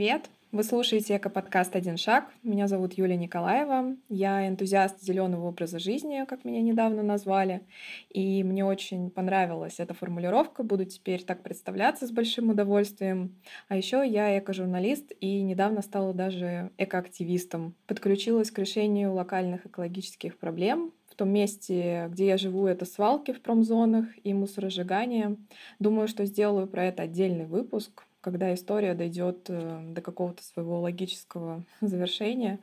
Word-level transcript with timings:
Привет! 0.00 0.30
Вы 0.50 0.64
слушаете 0.64 1.18
эко-подкаст 1.18 1.76
«Один 1.76 1.98
шаг». 1.98 2.32
Меня 2.42 2.68
зовут 2.68 2.94
Юлия 2.94 3.18
Николаева. 3.18 3.96
Я 4.08 4.48
энтузиаст 4.48 4.98
зеленого 5.02 5.48
образа 5.48 5.78
жизни, 5.78 6.24
как 6.26 6.46
меня 6.46 6.62
недавно 6.62 7.02
назвали. 7.02 7.66
И 8.08 8.42
мне 8.42 8.64
очень 8.64 9.10
понравилась 9.10 9.74
эта 9.76 9.92
формулировка. 9.92 10.62
Буду 10.62 10.86
теперь 10.86 11.22
так 11.22 11.42
представляться 11.42 12.06
с 12.06 12.12
большим 12.12 12.48
удовольствием. 12.48 13.36
А 13.68 13.76
еще 13.76 14.02
я 14.02 14.38
эко-журналист 14.38 15.12
и 15.20 15.42
недавно 15.42 15.82
стала 15.82 16.14
даже 16.14 16.70
эко-активистом. 16.78 17.74
Подключилась 17.86 18.50
к 18.50 18.58
решению 18.58 19.12
локальных 19.12 19.66
экологических 19.66 20.38
проблем, 20.38 20.94
в 21.10 21.14
том 21.14 21.28
месте, 21.28 22.08
где 22.08 22.28
я 22.28 22.38
живу, 22.38 22.66
это 22.66 22.86
свалки 22.86 23.32
в 23.32 23.42
промзонах 23.42 24.06
и 24.24 24.32
мусоросжигание. 24.32 25.36
Думаю, 25.78 26.08
что 26.08 26.24
сделаю 26.24 26.66
про 26.66 26.86
это 26.86 27.02
отдельный 27.02 27.44
выпуск 27.44 28.06
когда 28.20 28.52
история 28.52 28.94
дойдет 28.94 29.46
э, 29.48 29.92
до 29.92 30.02
какого-то 30.02 30.42
своего 30.42 30.80
логического 30.80 31.64
завершения. 31.80 32.60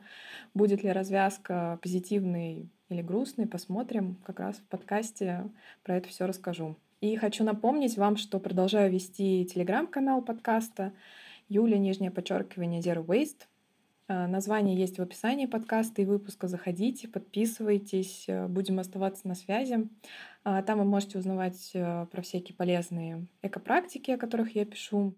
Будет 0.54 0.82
ли 0.82 0.92
развязка 0.92 1.78
позитивной 1.82 2.68
или 2.88 3.02
грустной, 3.02 3.46
посмотрим. 3.46 4.16
Как 4.24 4.40
раз 4.40 4.56
в 4.56 4.64
подкасте 4.64 5.48
про 5.82 5.96
это 5.96 6.08
все 6.08 6.26
расскажу. 6.26 6.76
И 7.00 7.16
хочу 7.16 7.44
напомнить 7.44 7.96
вам, 7.96 8.16
что 8.16 8.40
продолжаю 8.40 8.90
вести 8.90 9.46
телеграм-канал 9.52 10.22
подкаста 10.22 10.92
Юля, 11.48 11.78
нижнее 11.78 12.10
подчеркивание 12.10 12.80
Zero 12.80 13.04
Waste. 13.04 13.46
Э, 14.06 14.28
название 14.28 14.76
есть 14.76 14.98
в 14.98 15.02
описании 15.02 15.46
подкаста 15.46 16.02
и 16.02 16.04
выпуска. 16.04 16.46
Заходите, 16.46 17.08
подписывайтесь, 17.08 18.26
э, 18.28 18.46
будем 18.46 18.78
оставаться 18.78 19.26
на 19.26 19.34
связи. 19.34 19.88
Там 20.44 20.78
вы 20.78 20.84
можете 20.84 21.18
узнавать 21.18 21.72
про 21.72 22.22
всякие 22.22 22.56
полезные 22.56 23.26
экопрактики, 23.42 24.12
о 24.12 24.16
которых 24.16 24.54
я 24.54 24.64
пишу. 24.64 25.14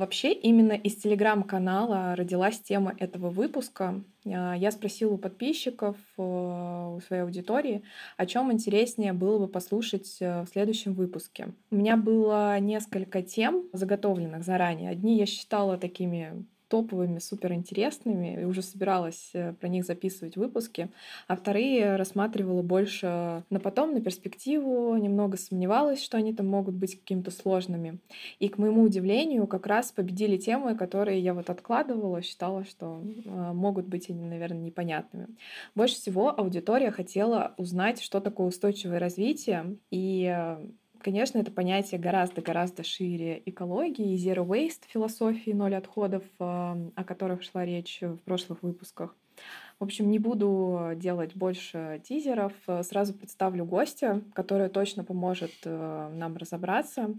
Вообще, 0.00 0.32
именно 0.32 0.72
из 0.72 0.96
телеграм-канала 0.96 2.16
родилась 2.16 2.58
тема 2.58 2.94
этого 2.98 3.28
выпуска. 3.28 4.02
А, 4.24 4.54
я 4.54 4.70
спросила 4.70 5.12
у 5.12 5.18
подписчиков, 5.18 5.94
э, 6.16 6.22
у 6.96 7.00
своей 7.06 7.20
аудитории, 7.22 7.82
о 8.16 8.24
чем 8.24 8.50
интереснее 8.50 9.12
было 9.12 9.40
бы 9.40 9.46
послушать 9.46 10.16
э, 10.20 10.44
в 10.44 10.48
следующем 10.48 10.94
выпуске. 10.94 11.48
У 11.70 11.76
меня 11.76 11.98
было 11.98 12.58
несколько 12.60 13.20
тем 13.20 13.68
заготовленных 13.74 14.42
заранее. 14.42 14.88
Одни 14.88 15.18
я 15.18 15.26
считала 15.26 15.76
такими 15.76 16.46
топовыми, 16.70 17.18
суперинтересными, 17.18 18.40
и 18.40 18.44
уже 18.44 18.62
собиралась 18.62 19.30
э, 19.34 19.52
про 19.54 19.68
них 19.68 19.84
записывать 19.84 20.36
выпуски, 20.36 20.88
а 21.26 21.36
вторые 21.36 21.96
рассматривала 21.96 22.62
больше 22.62 23.42
на 23.50 23.60
потом, 23.60 23.92
на 23.92 24.00
перспективу, 24.00 24.96
немного 24.96 25.36
сомневалась, 25.36 26.02
что 26.02 26.16
они 26.16 26.32
там 26.32 26.46
могут 26.46 26.76
быть 26.76 26.98
какими-то 26.98 27.32
сложными. 27.32 27.98
И, 28.38 28.48
к 28.48 28.56
моему 28.56 28.82
удивлению, 28.82 29.48
как 29.48 29.66
раз 29.66 29.90
победили 29.90 30.36
темы, 30.36 30.76
которые 30.76 31.18
я 31.18 31.34
вот 31.34 31.50
откладывала, 31.50 32.22
считала, 32.22 32.64
что 32.64 33.02
э, 33.02 33.52
могут 33.52 33.88
быть 33.88 34.08
они, 34.08 34.24
наверное, 34.24 34.60
непонятными. 34.60 35.26
Больше 35.74 35.96
всего 35.96 36.30
аудитория 36.38 36.92
хотела 36.92 37.52
узнать, 37.56 38.00
что 38.00 38.20
такое 38.20 38.46
устойчивое 38.46 39.00
развитие, 39.00 39.76
и 39.90 40.32
э, 40.32 40.64
Конечно, 41.02 41.38
это 41.38 41.50
понятие 41.50 41.98
гораздо-гораздо 41.98 42.84
шире 42.84 43.42
экологии 43.46 44.14
и 44.14 44.16
zero 44.16 44.46
waste 44.46 44.82
философии 44.86 45.52
ноль 45.52 45.74
отходов, 45.74 46.24
о 46.38 47.04
которых 47.06 47.42
шла 47.42 47.64
речь 47.64 48.00
в 48.02 48.18
прошлых 48.18 48.62
выпусках. 48.62 49.16
В 49.78 49.84
общем, 49.84 50.10
не 50.10 50.18
буду 50.18 50.92
делать 50.96 51.34
больше 51.34 52.02
тизеров. 52.04 52.52
Сразу 52.82 53.14
представлю 53.14 53.64
гостя, 53.64 54.20
который 54.34 54.68
точно 54.68 55.04
поможет 55.04 55.52
э, 55.64 56.10
нам 56.14 56.36
разобраться. 56.36 57.14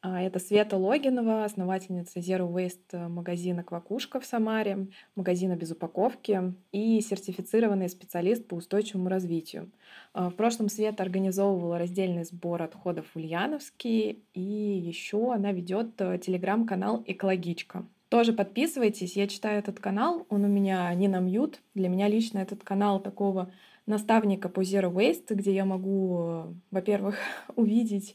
А, 0.00 0.22
это 0.22 0.38
Света 0.38 0.76
Логинова, 0.76 1.44
основательница 1.44 2.20
Zero 2.20 2.48
Waste 2.48 3.08
магазина 3.08 3.64
«Квакушка» 3.64 4.20
в 4.20 4.24
Самаре, 4.24 4.86
магазина 5.16 5.56
без 5.56 5.72
упаковки 5.72 6.54
и 6.70 7.00
сертифицированный 7.00 7.88
специалист 7.88 8.46
по 8.46 8.54
устойчивому 8.54 9.08
развитию. 9.08 9.72
А, 10.12 10.30
в 10.30 10.34
прошлом 10.34 10.68
Света 10.68 11.02
организовывала 11.02 11.78
раздельный 11.78 12.22
сбор 12.22 12.62
отходов 12.62 13.06
в 13.12 13.16
Ульяновске, 13.16 14.18
и 14.34 14.40
еще 14.40 15.32
она 15.34 15.50
ведет 15.50 16.00
э, 16.00 16.18
телеграм-канал 16.18 17.02
«Экологичка». 17.04 17.84
Тоже 18.08 18.32
подписывайтесь, 18.32 19.16
я 19.16 19.26
читаю 19.26 19.58
этот 19.58 19.80
канал, 19.80 20.26
он 20.30 20.44
у 20.44 20.48
меня 20.48 20.94
не 20.94 21.08
на 21.08 21.18
мьют. 21.18 21.60
Для 21.74 21.88
меня 21.88 22.08
лично 22.08 22.38
этот 22.38 22.62
канал 22.62 23.00
такого 23.00 23.52
наставника 23.88 24.48
по 24.48 24.60
Zero 24.60 24.92
Waste, 24.92 25.34
где 25.34 25.54
я 25.54 25.64
могу, 25.64 26.54
во-первых, 26.70 27.16
увидеть 27.56 28.14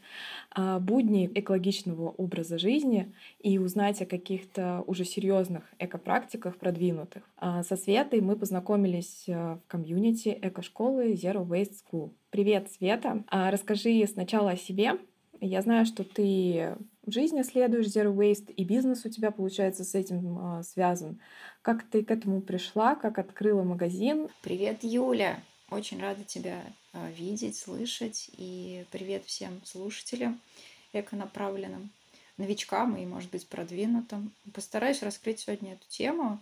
а, 0.51 0.79
будни 0.79 1.29
экологичного 1.33 2.09
образа 2.11 2.57
жизни 2.57 3.13
и 3.39 3.57
узнать 3.57 4.01
о 4.01 4.05
каких-то 4.05 4.83
уже 4.87 5.03
серьезных 5.03 5.63
экопрактиках 5.79 6.57
продвинутых. 6.57 7.23
А, 7.37 7.63
со 7.63 7.75
Светой 7.75 8.21
мы 8.21 8.35
познакомились 8.35 9.25
а, 9.27 9.57
в 9.57 9.67
комьюнити 9.67 10.37
эко-школы 10.41 11.13
Zero 11.13 11.45
Waste 11.45 11.73
School. 11.83 12.11
Привет, 12.29 12.71
Света! 12.71 13.23
Расскажи 13.29 14.05
сначала 14.07 14.51
о 14.51 14.57
себе. 14.57 14.97
Я 15.41 15.61
знаю, 15.61 15.85
что 15.85 16.03
ты 16.03 16.77
в 17.05 17.11
жизни 17.11 17.41
следуешь 17.41 17.87
Zero 17.87 18.15
Waste, 18.15 18.53
и 18.53 18.63
бизнес 18.63 19.05
у 19.05 19.09
тебя, 19.09 19.31
получается, 19.31 19.83
с 19.83 19.93
этим 19.93 20.61
связан. 20.63 21.19
Как 21.61 21.83
ты 21.83 22.03
к 22.03 22.11
этому 22.11 22.41
пришла, 22.41 22.95
как 22.95 23.19
открыла 23.19 23.63
магазин? 23.63 24.29
Привет, 24.41 24.83
Юля! 24.83 25.37
Очень 25.73 25.99
рада 25.99 26.23
тебя 26.23 26.63
а, 26.91 27.09
видеть, 27.09 27.57
слышать. 27.57 28.29
И 28.37 28.85
привет 28.91 29.25
всем 29.25 29.59
слушателям 29.65 30.39
эконаправленным, 30.93 31.89
новичкам 32.37 32.95
и, 32.95 33.07
может 33.07 33.31
быть, 33.31 33.47
продвинутым. 33.47 34.31
Постараюсь 34.53 35.01
раскрыть 35.01 35.39
сегодня 35.39 35.73
эту 35.73 35.87
тему 35.89 36.39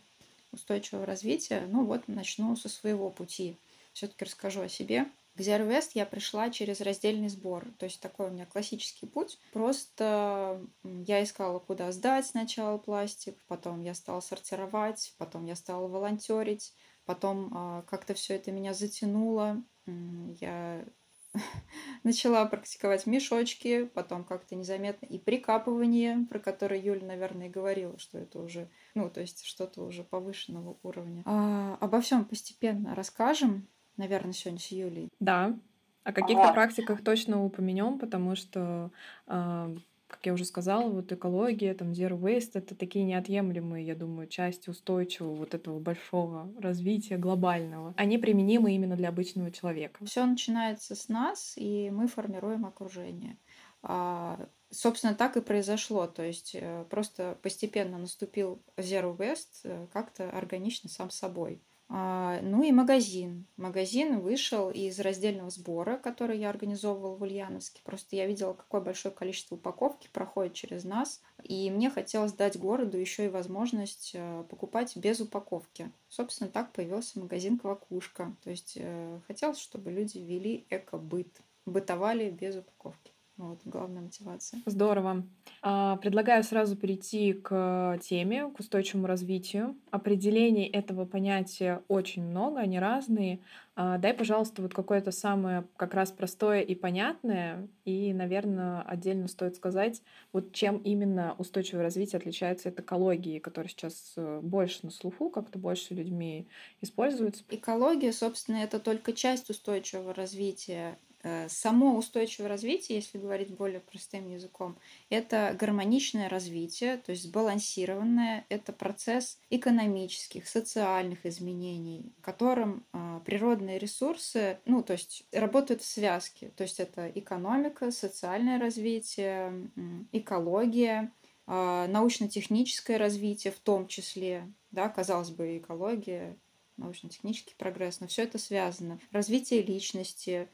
устойчивого 0.52 1.06
развития. 1.06 1.66
Ну 1.70 1.86
вот, 1.86 2.10
начну 2.10 2.58
со 2.58 2.68
своего 2.68 3.10
пути. 3.10 3.56
Все-таки 3.94 4.26
расскажу 4.26 4.64
о 4.64 4.70
себе. 4.70 5.06
К 5.38 5.40
West 5.40 5.92
я 5.94 6.06
пришла 6.06 6.50
через 6.50 6.82
раздельный 6.82 7.30
сбор. 7.30 7.66
То 7.80 7.86
есть 7.86 8.02
такой 8.02 8.28
у 8.28 8.32
меня 8.32 8.46
классический 8.46 9.06
путь. 9.06 9.40
Просто 9.54 10.62
я 10.84 11.24
искала, 11.24 11.60
куда 11.60 11.94
сдать 11.94 12.28
сначала 12.28 12.78
пластик, 12.78 13.38
потом 13.48 13.82
я 13.82 13.94
стала 13.94 14.20
сортировать, 14.20 15.14
потом 15.18 15.46
я 15.46 15.56
стала 15.56 15.88
волонтерить, 15.88 16.74
Потом 17.12 17.52
а, 17.54 17.82
как-то 17.90 18.14
все 18.14 18.36
это 18.36 18.54
меня 18.54 18.74
затянуло. 18.74 19.62
Я 19.86 20.86
начала 22.06 22.46
практиковать 22.46 23.06
мешочки, 23.06 23.84
потом 23.84 24.24
как-то 24.24 24.56
незаметно 24.56 25.08
и 25.08 25.20
прикапывание, 25.20 26.26
про 26.30 26.40
которое 26.40 26.80
Юля, 26.80 27.06
наверное, 27.06 27.48
и 27.48 27.50
говорила, 27.50 28.00
что 28.00 28.18
это 28.18 28.40
уже, 28.40 28.70
ну, 28.96 29.10
то 29.10 29.20
есть 29.20 29.44
что-то 29.44 29.84
уже 29.84 30.06
повышенного 30.06 30.78
уровня. 30.84 31.24
А, 31.26 31.78
обо 31.82 32.00
всем 32.00 32.24
постепенно 32.24 32.96
расскажем, 32.96 33.68
наверное, 33.98 34.32
сегодня 34.32 34.62
с 34.62 34.68
Юлей. 34.68 35.10
Да, 35.20 35.60
о 36.06 36.14
каких-то 36.14 36.54
практиках 36.54 37.04
точно 37.04 37.44
упомянем, 37.44 38.00
потому 38.00 38.38
что 38.38 38.90
э, 39.28 39.76
как 40.12 40.26
я 40.26 40.34
уже 40.34 40.44
сказала, 40.46 40.90
вот 40.90 41.12
экология, 41.12 41.74
там, 41.74 41.92
zero 41.92 42.20
waste— 42.20 42.52
это 42.56 42.76
такие 42.76 43.06
неотъемлемые, 43.06 43.86
я 43.86 43.96
думаю, 43.96 44.28
части 44.28 44.70
устойчивого 44.70 45.36
вот 45.36 45.54
этого 45.54 45.80
большого 45.80 46.52
развития 46.60 47.18
глобального. 47.18 47.94
Они 47.96 48.18
применимы 48.18 48.74
именно 48.74 48.98
для 48.98 49.10
обычного 49.10 49.52
человека. 49.52 50.06
Все 50.06 50.26
начинается 50.26 50.96
с 50.96 51.08
нас, 51.08 51.54
и 51.56 51.90
мы 51.92 52.08
формируем 52.08 52.66
окружение. 52.66 53.38
А, 53.84 54.48
собственно, 54.70 55.16
так 55.16 55.38
и 55.38 55.42
произошло. 55.42 56.08
То 56.08 56.24
есть 56.24 56.56
э, 56.56 56.86
просто 56.90 57.38
постепенно 57.42 57.98
наступил 57.98 58.62
Zero 58.78 59.16
Waste 59.16 59.62
э, 59.64 59.88
как-то 59.94 60.30
органично 60.30 60.90
сам 60.90 61.10
собой. 61.10 61.62
А, 61.94 62.40
ну 62.42 62.64
и 62.64 62.72
магазин. 62.72 63.46
Магазин 63.58 64.22
вышел 64.22 64.72
из 64.72 64.98
раздельного 65.02 65.50
сбора, 65.50 65.98
который 65.98 66.40
я 66.40 66.50
организовывала 66.50 67.16
в 67.18 67.22
Ульяновске. 67.22 67.82
Просто 67.84 68.16
я 68.16 68.28
видела, 68.28 68.54
какое 68.54 68.80
большое 68.80 69.14
количество 69.14 69.56
упаковки 69.56 70.08
проходит 70.14 70.54
через 70.54 70.86
нас. 70.86 71.22
И 71.44 71.70
мне 71.70 71.90
хотелось 71.90 72.32
дать 72.32 72.58
городу 72.58 72.98
еще 72.98 73.26
и 73.26 73.30
возможность 73.30 74.12
э, 74.14 74.46
покупать 74.50 74.96
без 74.96 75.20
упаковки. 75.20 75.92
Собственно, 76.08 76.50
так 76.50 76.72
появился 76.72 77.20
магазин 77.20 77.60
«Квакушка». 77.60 78.34
То 78.42 78.52
есть 78.52 78.78
э, 78.80 79.20
хотелось, 79.28 79.60
чтобы 79.60 79.92
люди 79.92 80.18
вели 80.18 80.66
эко-быт, 80.70 81.42
бытовали 81.66 82.30
без 82.30 82.56
упаковки. 82.56 83.11
Вот, 83.42 83.60
главная 83.66 84.04
мотивация. 84.04 84.62
Здорово. 84.68 85.24
А, 85.64 85.98
предлагаю 85.98 86.44
сразу 86.44 86.76
перейти 86.76 87.34
к 87.34 87.98
теме, 88.00 88.52
к 88.52 88.60
устойчивому 88.60 89.08
развитию. 89.08 89.76
Определений 89.90 90.68
этого 90.68 91.06
понятия 91.06 91.82
очень 91.88 92.24
много, 92.24 92.60
они 92.60 92.78
разные. 92.78 93.40
А, 93.76 93.98
дай, 93.98 94.14
пожалуйста, 94.14 94.62
вот 94.62 94.76
какое-то 94.76 95.10
самое 95.10 95.66
как 95.76 95.96
раз 95.96 96.12
простое 96.12 96.62
и 96.62 96.76
понятное. 96.76 97.68
И, 97.84 98.14
наверное, 98.14 98.84
отдельно 98.84 99.28
стоит 99.28 99.56
сказать, 99.56 100.04
вот 100.34 100.54
чем 100.54 100.78
именно 100.78 101.34
устойчивое 101.40 101.82
развитие 101.82 102.20
отличается 102.20 102.70
от 102.70 102.80
экологии, 102.80 103.40
которая 103.40 103.70
сейчас 103.70 104.14
э, 104.18 104.40
больше 104.44 104.82
на 104.84 104.92
слуху, 104.92 105.32
как-то 105.32 105.58
больше 105.58 105.96
людьми 105.96 106.48
используется. 106.82 107.44
Экология, 107.50 108.14
собственно, 108.14 108.58
это 108.58 108.80
только 108.80 109.14
часть 109.14 109.50
устойчивого 109.50 110.14
развития 110.14 111.00
само 111.48 111.98
устойчивое 111.98 112.50
развитие, 112.50 112.98
если 112.98 113.18
говорить 113.18 113.50
более 113.50 113.80
простым 113.80 114.30
языком, 114.30 114.78
это 115.10 115.56
гармоничное 115.60 116.30
развитие, 116.30 116.98
то 116.98 117.12
есть 117.12 117.24
сбалансированное. 117.24 118.46
Это 118.50 118.74
процесс 118.74 119.40
экономических, 119.50 120.48
социальных 120.48 121.26
изменений, 121.26 122.12
в 122.20 122.22
котором 122.22 122.84
э, 122.94 123.20
природные 123.26 123.78
ресурсы, 123.78 124.60
ну, 124.66 124.84
то 124.84 124.94
есть 124.94 125.26
работают 125.32 125.82
в 125.82 125.86
связке. 125.86 126.52
То 126.56 126.64
есть 126.64 126.80
это 126.80 127.10
экономика, 127.14 127.92
социальное 127.92 128.60
развитие, 128.60 129.70
экология, 130.12 131.12
э, 131.48 131.88
научно-техническое 131.88 132.98
развитие 132.98 133.54
в 133.54 133.60
том 133.60 133.88
числе, 133.88 134.48
да, 134.72 134.90
казалось 134.90 135.30
бы, 135.30 135.58
экология, 135.58 136.38
научно-технический 136.78 137.56
прогресс, 137.58 138.00
но 138.00 138.08
все 138.08 138.24
это 138.24 138.38
связано. 138.38 139.00
Развитие 139.12 139.62
личности, 139.62 140.50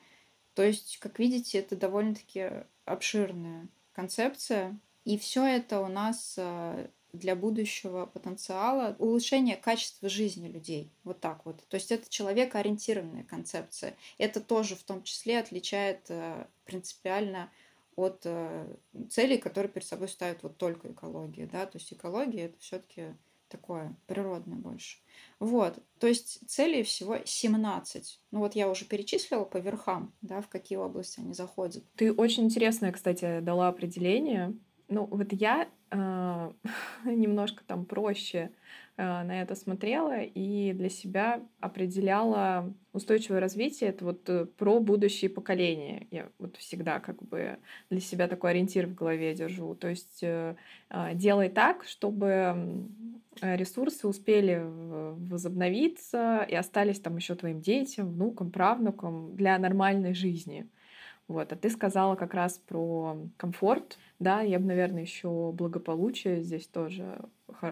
то 0.57 0.63
есть, 0.63 0.97
как 0.97 1.19
видите, 1.19 1.59
это 1.59 1.75
довольно-таки 1.75 2.49
обширная 2.85 3.67
концепция. 3.93 4.75
И 5.05 5.19
все 5.19 5.45
это 5.45 5.81
у 5.81 5.87
нас 5.87 6.33
а, 6.39 6.89
для 7.13 7.35
будущего 7.35 8.07
потенциала 8.07 8.95
улучшения 8.97 9.55
качества 9.55 10.09
жизни 10.09 10.47
людей. 10.47 10.89
Вот 11.03 11.19
так 11.19 11.45
вот. 11.45 11.63
То 11.67 11.75
есть 11.75 11.91
это 11.91 12.09
человекоориентированная 12.09 13.23
концепция. 13.23 13.95
Это 14.17 14.41
тоже 14.41 14.75
в 14.75 14.81
том 14.81 15.03
числе 15.03 15.37
отличает 15.37 16.07
а, 16.09 16.47
принципиально 16.65 17.51
от 17.95 18.23
а, 18.25 18.67
целей, 19.11 19.37
которые 19.37 19.71
перед 19.71 19.85
собой 19.85 20.09
ставят 20.09 20.41
вот 20.41 20.57
только 20.57 20.91
экология. 20.91 21.45
Да? 21.45 21.67
То 21.67 21.77
есть 21.77 21.93
экология 21.93 22.45
это 22.45 22.59
все-таки 22.61 23.13
такое 23.49 23.95
природное 24.07 24.57
больше. 24.57 24.97
Вот, 25.39 25.77
то 25.99 26.07
есть 26.07 26.47
целей 26.49 26.83
всего 26.83 27.17
17. 27.23 28.21
Ну 28.31 28.39
вот 28.39 28.55
я 28.55 28.69
уже 28.69 28.85
перечислила 28.85 29.45
по 29.45 29.57
верхам, 29.57 30.13
да, 30.21 30.41
в 30.41 30.47
какие 30.47 30.77
области 30.77 31.19
они 31.19 31.33
заходят. 31.33 31.83
Ты 31.95 32.13
очень 32.13 32.45
интересное, 32.45 32.91
кстати, 32.91 33.39
дала 33.39 33.67
определение. 33.67 34.53
Ну 34.89 35.05
вот 35.05 35.33
я 35.33 35.67
э, 35.91 36.51
немножко 37.05 37.63
там 37.65 37.85
проще 37.85 38.51
на 38.97 39.41
это 39.41 39.55
смотрела 39.55 40.21
и 40.21 40.73
для 40.73 40.89
себя 40.89 41.41
определяла 41.59 42.73
устойчивое 42.93 43.39
развитие. 43.39 43.91
Это 43.91 44.05
вот 44.05 44.27
э, 44.29 44.45
про 44.45 44.79
будущие 44.79 45.29
поколения. 45.29 46.07
Я 46.09 46.29
вот 46.39 46.57
всегда 46.57 46.99
как 46.99 47.21
бы 47.21 47.59
для 47.89 47.99
себя 47.99 48.27
такой 48.27 48.51
ориентир 48.51 48.87
в 48.87 48.95
голове 48.95 49.35
держу. 49.35 49.75
То 49.75 49.87
есть 49.89 50.23
э, 50.23 50.55
э, 50.89 51.13
делай 51.13 51.49
так, 51.49 51.83
чтобы 51.83 52.87
Э, 53.41 53.55
ресурсы 53.55 54.07
успели 54.07 54.61
возобновиться 55.29 56.45
и 56.47 56.55
остались 56.55 56.99
там 56.99 57.17
еще 57.17 57.35
твоим 57.35 57.61
детям, 57.61 58.11
внукам, 58.11 58.51
правнукам 58.51 59.35
для 59.35 59.57
нормальной 59.57 60.13
жизни. 60.13 60.67
Вот. 61.27 61.51
А 61.51 61.55
ты 61.55 61.69
сказала 61.69 62.15
как 62.15 62.33
раз 62.33 62.57
про 62.57 63.17
комфорт, 63.37 63.97
да, 64.19 64.41
я 64.41 64.59
бы, 64.59 64.65
наверное, 64.65 65.01
еще 65.01 65.51
благополучие 65.51 66.41
здесь 66.41 66.67
тоже 66.67 67.19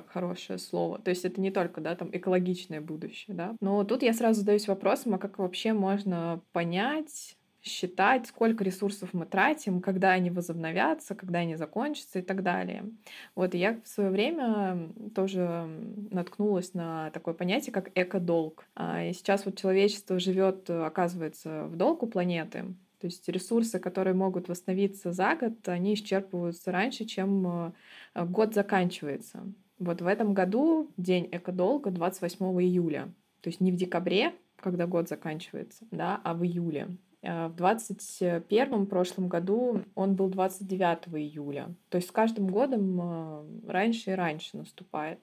хорошее 0.08 0.60
слово. 0.60 1.00
То 1.00 1.10
есть 1.10 1.26
это 1.26 1.40
не 1.40 1.52
только, 1.52 1.82
да, 1.82 1.96
там 1.96 2.10
экологичное 2.12 2.82
будущее, 2.82 3.36
да. 3.36 3.56
Но 3.62 3.84
тут 3.84 4.04
я 4.04 4.14
сразу 4.14 4.40
задаюсь 4.42 4.68
вопросом, 4.68 5.16
а 5.16 5.18
как 5.20 5.38
вообще 5.40 5.74
можно 5.74 6.42
понять, 6.52 7.38
считать, 7.66 8.28
сколько 8.28 8.64
ресурсов 8.64 9.10
мы 9.14 9.26
тратим, 9.26 9.82
когда 9.82 10.12
они 10.12 10.30
возобновятся, 10.30 11.16
когда 11.16 11.40
они 11.40 11.56
закончатся 11.56 12.20
и 12.20 12.22
так 12.22 12.44
далее. 12.44 12.86
Вот, 13.34 13.56
и 13.56 13.58
я 13.58 13.82
в 13.84 13.88
свое 13.88 14.12
время 14.12 14.90
тоже 15.16 15.68
наткнулась 16.12 16.74
на 16.74 17.10
такое 17.12 17.34
понятие, 17.34 17.74
как 17.74 17.90
экодолг. 17.96 18.66
А, 18.76 19.04
и 19.04 19.14
сейчас 19.14 19.46
вот 19.46 19.58
человечество 19.58 20.20
живет, 20.20 20.70
оказывается, 20.70 21.66
в 21.66 21.76
долг 21.76 22.04
у 22.04 22.08
планеты, 22.08 22.76
то 23.00 23.08
есть 23.08 23.28
ресурсы, 23.30 23.80
которые 23.80 24.14
могут 24.14 24.48
восстановиться 24.48 25.12
за 25.12 25.36
год, 25.36 25.68
они 25.68 25.94
исчерпываются 25.94 26.72
раньше, 26.72 27.06
чем 27.06 27.74
э, 28.14 28.26
год 28.26 28.54
заканчивается. 28.54 29.44
Вот 29.80 30.02
в 30.02 30.08
этом 30.08 30.34
году 30.34 30.92
день 30.98 31.28
экодолга 31.32 31.92
28 31.92 32.46
июля. 32.62 33.14
То 33.42 33.50
есть 33.50 33.60
не 33.60 33.72
в 33.72 33.76
декабре, 33.76 34.34
когда 34.56 34.88
год 34.88 35.10
заканчивается, 35.10 35.86
да, 35.92 36.20
а 36.24 36.34
в 36.34 36.44
июле. 36.44 36.98
Э, 37.22 37.48
в 37.48 37.56
2021 37.56 38.86
прошлом 38.86 39.28
году 39.28 39.82
он 39.96 40.16
был 40.16 40.30
29 40.30 41.14
июля. 41.16 41.74
То 41.90 41.98
есть 41.98 42.10
с 42.10 42.12
каждым 42.12 42.48
годом 42.48 43.00
э, 43.02 43.46
раньше 43.68 44.12
и 44.12 44.16
раньше 44.16 44.58
наступает. 44.58 45.20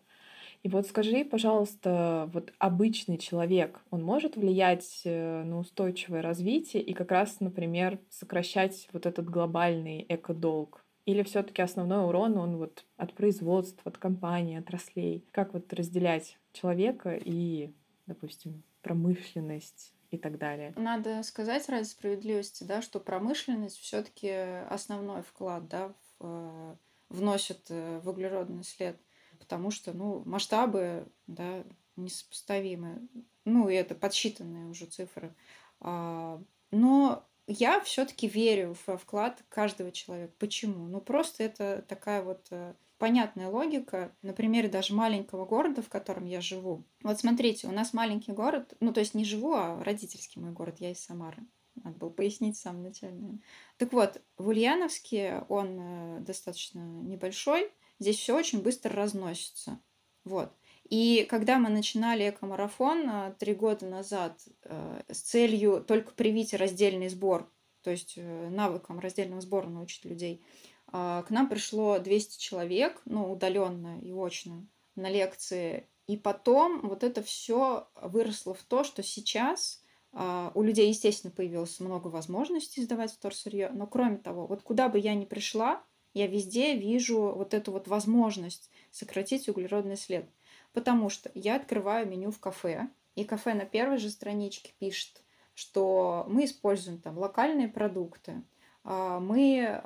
И 0.63 0.69
вот 0.69 0.87
скажи, 0.87 1.25
пожалуйста, 1.25 2.31
вот 2.33 2.53
обычный 2.59 3.19
человек, 3.19 3.81
он 3.91 4.05
может 4.05 4.37
влиять 4.37 5.03
э, 5.05 5.43
на 5.43 5.59
устойчивое 5.59 6.23
развитие 6.23 6.83
и 6.83 6.95
как 6.95 7.11
раз, 7.11 7.41
например, 7.41 7.99
сокращать 8.11 8.89
вот 8.93 9.07
этот 9.07 9.29
глобальный 9.29 10.07
экодолг? 10.09 10.85
Или 11.05 11.25
все-таки 11.25 11.63
основной 11.63 12.07
урон, 12.07 12.39
он 12.39 12.59
вот 12.59 12.85
от 12.97 13.13
производства, 13.13 13.91
от 13.91 13.99
компаний, 13.99 14.57
отраслей? 14.57 15.27
Как 15.33 15.53
вот 15.53 15.73
разделять 15.73 16.39
человека 16.53 17.19
и, 17.21 17.73
допустим, 18.07 18.63
промышленность, 18.83 19.93
и 20.13 20.19
так 20.19 20.39
далее. 20.39 20.75
Надо 20.77 21.23
сказать 21.23 21.69
ради 21.69 21.87
справедливости, 21.87 22.65
да, 22.65 22.83
что 22.83 23.01
промышленность 23.01 23.79
все-таки 23.79 24.31
основной 24.69 25.23
вклад, 25.23 25.67
да, 25.69 25.89
в, 25.89 25.95
э, 26.21 26.77
вносит 27.09 27.71
э, 27.71 27.99
в 28.01 28.09
углеродный 28.11 28.63
след, 28.63 28.97
потому 29.43 29.71
что, 29.71 29.93
ну, 29.93 30.23
масштабы, 30.25 31.07
да, 31.27 31.65
несопоставимы. 31.97 33.07
Ну, 33.45 33.69
и 33.69 33.75
это 33.75 33.95
подсчитанные 33.95 34.67
уже 34.67 34.87
цифры. 34.87 35.35
А, 35.81 36.41
но 36.71 37.25
я 37.47 37.81
все-таки 37.81 38.29
верю 38.29 38.77
в 38.87 38.97
вклад 38.97 39.43
каждого 39.49 39.91
человека. 39.91 40.33
Почему? 40.39 40.87
Ну, 40.87 41.01
просто 41.01 41.43
это 41.43 41.85
такая 41.89 42.23
вот 42.23 42.47
э, 42.51 42.75
понятная 42.99 43.49
логика 43.49 44.15
на 44.23 44.33
примере 44.33 44.69
даже 44.69 44.95
маленького 44.95 45.45
города, 45.45 45.83
в 45.83 45.89
котором 45.89 46.25
я 46.25 46.41
живу. 46.41 46.85
Вот 47.03 47.19
смотрите, 47.19 47.67
у 47.67 47.73
нас 47.73 47.93
маленький 47.93 48.31
город, 48.31 48.75
ну 48.79 48.93
то 48.93 49.01
есть 49.01 49.15
не 49.15 49.25
живу, 49.25 49.55
а 49.55 49.83
родительский 49.83 50.41
мой 50.41 50.53
город, 50.53 50.77
я 50.79 50.93
из 50.93 51.05
Самары. 51.05 51.45
Надо 51.75 51.97
было 51.99 52.11
пояснить 52.11 52.57
в 52.57 52.61
самом 52.61 52.85
начале. 52.85 53.39
Так 53.77 53.93
вот, 53.93 54.23
в 54.37 54.49
Ульяновске 54.49 55.45
он 55.49 55.79
э, 55.81 56.21
достаточно 56.21 56.79
небольшой, 56.79 57.73
здесь 58.03 58.19
все 58.19 58.37
очень 58.37 58.63
быстро 58.63 58.95
разносится. 58.95 59.81
Вот. 60.25 60.53
И 60.89 61.27
когда 61.31 61.59
мы 61.59 61.71
начинали 61.71 62.29
экомарафон 62.29 63.09
э, 63.09 63.35
три 63.39 63.55
года 63.55 63.87
назад 63.87 64.39
э, 64.65 65.03
с 65.11 65.21
целью 65.21 65.83
только 65.83 66.13
привить 66.13 66.55
раздельный 66.55 67.09
сбор, 67.09 67.51
то 67.83 67.91
есть 67.91 68.17
навыкам 68.17 69.01
раздельного 69.01 69.41
сбора 69.41 69.69
научить 69.69 70.05
людей, 70.05 70.45
а, 70.93 71.23
к 71.23 71.31
нам 71.31 71.49
пришло 71.49 71.99
200 71.99 72.39
человек, 72.39 73.01
ну, 73.07 73.33
удаленно 73.33 73.99
и 74.01 74.13
очно 74.13 74.67
на 74.95 75.11
лекции. 75.11 75.89
И 76.07 76.17
потом 76.17 76.81
вот 76.83 77.03
это 77.03 77.23
все 77.23 77.89
выросло 78.01 78.55
в 78.55 78.63
то, 78.63 78.85
что 78.85 79.03
сейчас 79.03 79.83
а, 80.13 80.53
у 80.55 80.63
людей, 80.63 80.89
естественно, 80.89 81.33
появилось 81.33 81.81
много 81.81 82.09
возможностей 82.09 82.83
сдавать 82.83 83.13
вторсырье, 83.13 83.71
но 83.73 83.87
кроме 83.87 84.19
того, 84.19 84.47
вот 84.47 84.63
куда 84.63 84.89
бы 84.89 84.99
я 84.99 85.15
ни 85.15 85.25
пришла, 85.25 85.83
я 86.15 86.27
везде 86.27 86.77
вижу 86.77 87.33
вот 87.35 87.55
эту 87.55 87.73
вот 87.73 87.89
возможность 87.89 88.71
сократить 88.91 89.49
углеродный 89.49 89.97
след. 89.97 90.29
Потому 90.73 91.09
что 91.09 91.31
я 91.35 91.57
открываю 91.57 92.09
меню 92.09 92.31
в 92.31 92.39
кафе, 92.39 92.89
и 93.15 93.25
кафе 93.25 93.55
на 93.55 93.65
первой 93.65 93.99
же 93.99 94.11
страничке 94.11 94.73
пишет, 94.79 95.23
что 95.55 96.25
мы 96.29 96.47
используем 96.47 96.99
там 96.99 97.19
локальные 97.19 97.69
продукты, 97.69 98.43
а, 98.85 99.21
мы 99.21 99.81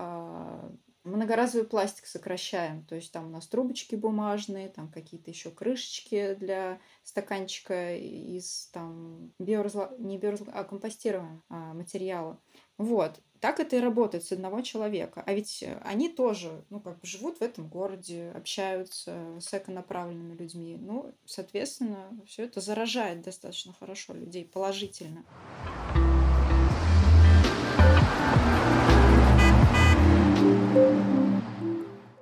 Многоразовый 1.07 1.69
пластик 1.69 2.05
сокращаем, 2.05 2.85
то 2.85 2.97
есть 2.97 3.13
там 3.13 3.27
у 3.27 3.31
нас 3.31 3.47
трубочки 3.47 3.95
бумажные, 3.95 4.69
там 4.69 4.91
какие-то 4.91 5.31
еще 5.31 5.53
крышечки 5.53 6.35
для 6.35 6.81
стаканчика 7.05 7.95
из 7.95 8.67
там 8.73 9.31
биоразла... 9.39 9.95
не 9.99 10.19
биоразла... 10.19 10.53
а 10.53 10.65
компостируемого 10.65 11.43
а, 11.49 11.75
материала. 11.75 12.41
Вот. 12.79 13.21
Так 13.41 13.61
это 13.61 13.77
и 13.77 13.81
работает 13.81 14.25
с 14.25 14.33
одного 14.33 14.61
человека. 14.63 15.23
А 15.25 15.33
ведь 15.33 15.65
они 15.83 16.09
тоже, 16.09 16.65
ну, 16.71 16.81
как 16.81 16.99
бы 16.99 17.07
живут 17.07 17.39
в 17.39 17.43
этом 17.43 17.69
городе, 17.69 18.33
общаются 18.35 19.39
с 19.41 19.53
эконаправленными 19.53 20.37
людьми. 20.37 20.77
Ну, 20.81 21.15
соответственно, 21.25 22.11
все 22.27 22.45
это 22.45 22.61
заражает 22.61 23.23
достаточно 23.23 23.73
хорошо 23.79 24.15
людей 24.15 24.45
положительно. 24.45 25.25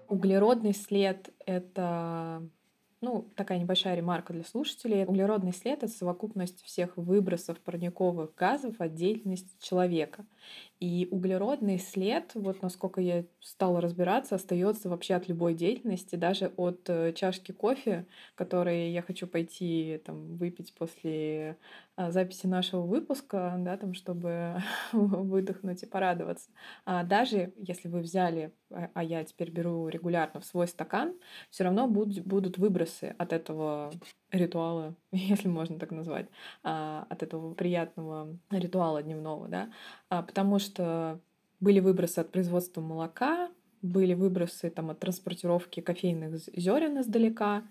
Углеродный 0.08 0.74
след— 0.74 1.30
это 1.46 2.48
ну, 3.04 3.30
такая 3.36 3.58
небольшая 3.58 3.94
ремарка 3.94 4.32
для 4.32 4.44
слушателей. 4.44 5.04
Углеродный 5.04 5.52
след— 5.52 5.82
это 5.82 5.92
совокупность 5.92 6.62
всех 6.62 6.96
выбросов 6.96 7.60
парниковых 7.60 8.34
газов 8.34 8.80
от 8.80 8.94
деятельности 8.94 9.54
человека. 9.60 10.24
И 10.80 11.06
углеродный 11.10 11.78
след, 11.78 12.32
вот 12.34 12.62
насколько 12.62 13.00
я 13.00 13.24
стала 13.40 13.80
разбираться, 13.80 14.34
остается 14.34 14.88
вообще 14.88 15.14
от 15.14 15.28
любой 15.28 15.54
деятельности, 15.54 16.16
даже 16.16 16.52
от 16.56 16.88
э, 16.88 17.12
чашки 17.12 17.52
кофе, 17.52 18.06
который 18.34 18.90
я 18.90 19.02
хочу 19.02 19.26
пойти 19.26 20.00
там, 20.04 20.36
выпить 20.36 20.74
после 20.74 21.56
записи 21.96 22.46
нашего 22.46 22.82
выпуска, 22.82 23.54
да, 23.58 23.76
там, 23.76 23.94
чтобы 23.94 24.62
выдохнуть 24.92 25.82
и 25.82 25.86
порадоваться. 25.86 26.50
А 26.84 27.04
даже 27.04 27.52
если 27.56 27.88
вы 27.88 28.00
взяли, 28.00 28.52
а, 28.70 28.90
а 28.94 29.04
я 29.04 29.24
теперь 29.24 29.50
беру 29.50 29.88
регулярно 29.88 30.40
в 30.40 30.44
свой 30.44 30.66
стакан, 30.66 31.14
все 31.50 31.64
равно 31.64 31.86
будут, 31.86 32.24
будут 32.24 32.58
выбросы 32.58 33.14
от 33.18 33.32
этого 33.32 33.92
ритуала, 34.32 34.94
если 35.12 35.48
можно 35.48 35.78
так 35.78 35.90
назвать, 35.92 36.28
а, 36.62 37.06
от 37.08 37.22
этого 37.22 37.54
приятного 37.54 38.36
ритуала 38.50 39.02
дневного, 39.02 39.48
да, 39.48 39.70
потому 40.08 40.58
что 40.58 41.20
были 41.60 41.80
выбросы 41.80 42.18
от 42.18 42.30
производства 42.30 42.80
молока, 42.80 43.50
были 43.84 44.14
выбросы 44.14 44.70
там, 44.70 44.90
от 44.90 44.98
транспортировки 44.98 45.80
кофейных 45.80 46.38
зерен 46.56 47.00
издалека, 47.00 47.56
а, 47.56 47.62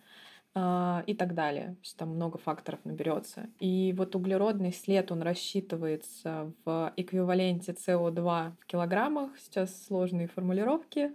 и 0.55 1.15
так 1.17 1.33
далее. 1.33 1.69
То 1.69 1.81
есть 1.81 1.97
там 1.97 2.09
много 2.09 2.37
факторов 2.37 2.79
наберется. 2.83 3.49
И 3.59 3.91
вот 3.97 4.15
углеродный 4.15 4.71
след, 4.71 5.11
он 5.11 5.23
рассчитывается 5.23 6.53
в 6.63 6.93
эквиваленте 6.95 7.71
СО2 7.71 8.51
в 8.59 8.65
килограммах. 8.67 9.31
Сейчас 9.39 9.85
сложные 9.85 10.27
формулировки. 10.27 11.11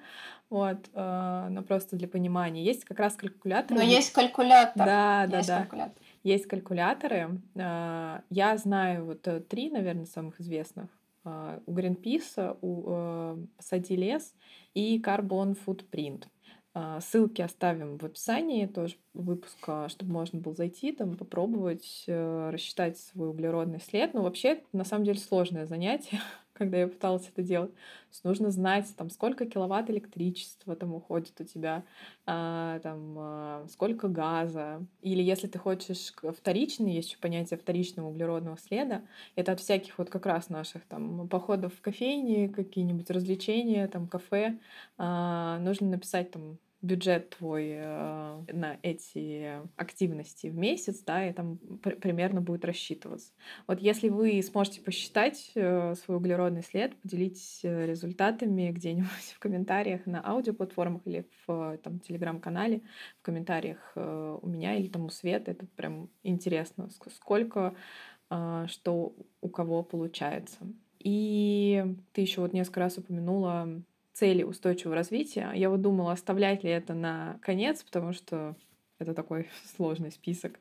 Вот, 0.51 0.89
а, 0.95 1.49
но 1.51 1.63
просто 1.63 1.97
для 1.97 2.09
понимания. 2.09 2.65
Есть 2.65 2.85
как 2.85 2.99
раз 2.99 3.15
калькулятор. 3.15 3.77
Но 3.77 3.83
есть 3.83 4.13
калькулятор. 4.13 4.87
Да, 4.87 5.27
да, 5.29 5.37
есть 5.39 5.49
да. 5.49 5.59
Калькулятор. 5.59 6.03
Есть 6.23 6.47
калькуляторы. 6.47 7.41
А, 7.57 8.23
я 8.31 8.57
знаю 8.57 9.05
вот 9.05 9.27
э, 9.29 9.41
три, 9.41 9.71
наверное, 9.71 10.07
самых 10.07 10.41
известных. 10.41 10.89
У 11.25 11.73
Greenpeace, 11.75 12.57
у 12.63 12.85
э, 12.87 13.37
«Посади 13.59 13.97
лес» 13.97 14.35
и 14.73 14.99
Carbon 14.99 15.59
Footprint. 15.67 16.25
А, 16.81 17.01
ссылки 17.01 17.43
оставим 17.43 17.99
в 17.99 18.05
описании 18.05 18.67
тоже 18.67 18.95
выпуска, 19.13 19.89
чтобы 19.89 20.13
можно 20.13 20.39
было 20.39 20.55
зайти, 20.55 20.93
там, 20.93 21.17
попробовать 21.17 22.05
э, 22.07 22.51
рассчитать 22.51 22.97
свой 22.99 23.31
углеродный 23.31 23.81
след. 23.81 24.15
Но 24.15 24.23
вообще, 24.23 24.51
это 24.51 24.65
на 24.73 24.85
самом 24.85 25.05
деле 25.05 25.19
сложное 25.19 25.67
занятие, 25.67 26.21
когда 26.53 26.77
я 26.79 26.87
пыталась 26.87 27.29
это 27.29 27.43
делать. 27.43 27.73
Нужно 28.23 28.53
знать, 28.53 28.95
там, 28.97 29.11
сколько 29.11 29.45
киловатт 29.45 29.91
электричества 29.91 30.77
там 30.77 30.95
уходит 30.95 31.41
у 31.41 31.45
тебя, 31.45 31.83
а, 32.27 32.79
там, 32.79 33.17
а, 33.19 33.67
сколько 33.71 34.07
газа. 34.07 34.87
Или 35.03 35.21
если 35.21 35.49
ты 35.49 35.59
хочешь 35.59 36.15
вторичный, 36.37 36.93
есть 36.93 37.09
еще 37.09 37.19
понятие 37.19 37.59
вторичного 37.59 38.07
углеродного 38.07 38.57
следа, 38.57 39.03
это 39.35 39.51
от 39.51 39.59
всяких 39.59 39.99
вот 39.99 40.11
как 40.11 40.27
раз 40.27 40.49
наших 40.49 40.85
там 40.85 41.29
походов 41.29 41.75
в 41.75 41.81
кофейни, 41.81 42.47
какие-нибудь 42.47 43.11
развлечения, 43.11 43.89
там, 43.89 44.07
кафе. 44.07 44.61
Нужно 44.97 45.89
написать 45.89 46.31
там 46.31 46.59
бюджет 46.81 47.31
твой 47.31 47.71
э, 47.77 48.45
на 48.53 48.79
эти 48.83 49.61
активности 49.77 50.47
в 50.47 50.57
месяц, 50.57 51.03
да, 51.05 51.29
и 51.29 51.33
там 51.33 51.59
пр- 51.83 51.97
примерно 51.97 52.41
будет 52.41 52.65
рассчитываться. 52.65 53.33
Вот 53.67 53.81
если 53.81 54.09
вы 54.09 54.41
сможете 54.43 54.81
посчитать 54.81 55.51
э, 55.55 55.95
свой 55.97 56.19
углеродный 56.19 56.63
след, 56.63 56.95
поделитесь 56.97 57.61
э, 57.65 57.87
результатами 57.87 58.71
где-нибудь 58.71 59.09
в 59.35 59.39
комментариях 59.41 60.07
на 60.07 60.25
аудиоплатформах 60.25 61.03
или 61.05 61.27
в 61.47 61.79
там, 61.83 61.99
телеграм-канале, 61.99 62.83
в 63.19 63.23
комментариях 63.23 63.93
э, 63.97 64.39
у 64.41 64.47
меня 64.47 64.77
или 64.77 64.87
там 64.89 65.07
у 65.07 65.11
Света, 65.11 65.51
это 65.51 65.67
прям 65.67 66.09
интересно, 66.23 66.91
сколько 66.91 67.75
э, 68.31 68.67
что 68.69 69.15
у 69.41 69.49
кого 69.49 69.83
получается. 69.83 70.59
И 71.01 71.85
ты 72.13 72.21
еще 72.21 72.41
вот 72.41 72.53
несколько 72.53 72.81
раз 72.81 72.99
упомянула 72.99 73.69
цели 74.19 74.43
устойчивого 74.43 74.97
развития. 74.97 75.53
Я 75.55 75.71
вот 75.71 75.81
думала, 75.81 76.13
оставлять 76.13 76.65
ли 76.65 76.71
это 76.71 76.95
на 76.95 77.39
конец, 77.41 77.85
потому 77.85 78.13
что 78.13 78.57
это 78.99 79.15
такой 79.15 79.49
сложный 79.77 80.11
список. 80.11 80.59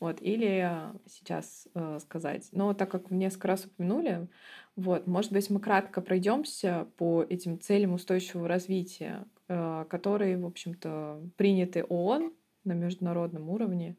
Вот. 0.00 0.20
Или 0.20 0.70
сейчас 1.06 1.66
э, 1.74 1.98
сказать. 2.00 2.48
Но 2.52 2.74
так 2.74 2.90
как 2.90 3.10
несколько 3.10 3.48
раз 3.48 3.64
упомянули, 3.64 4.28
вот, 4.76 5.06
может 5.06 5.32
быть, 5.32 5.48
мы 5.48 5.60
кратко 5.60 6.02
пройдемся 6.02 6.88
по 6.98 7.22
этим 7.22 7.58
целям 7.58 7.94
устойчивого 7.94 8.48
развития, 8.48 9.24
э, 9.48 9.86
которые, 9.88 10.36
в 10.36 10.44
общем-то, 10.44 11.22
приняты 11.36 11.84
ООН 11.84 12.34
на 12.64 12.72
международном 12.72 13.48
уровне, 13.48 13.96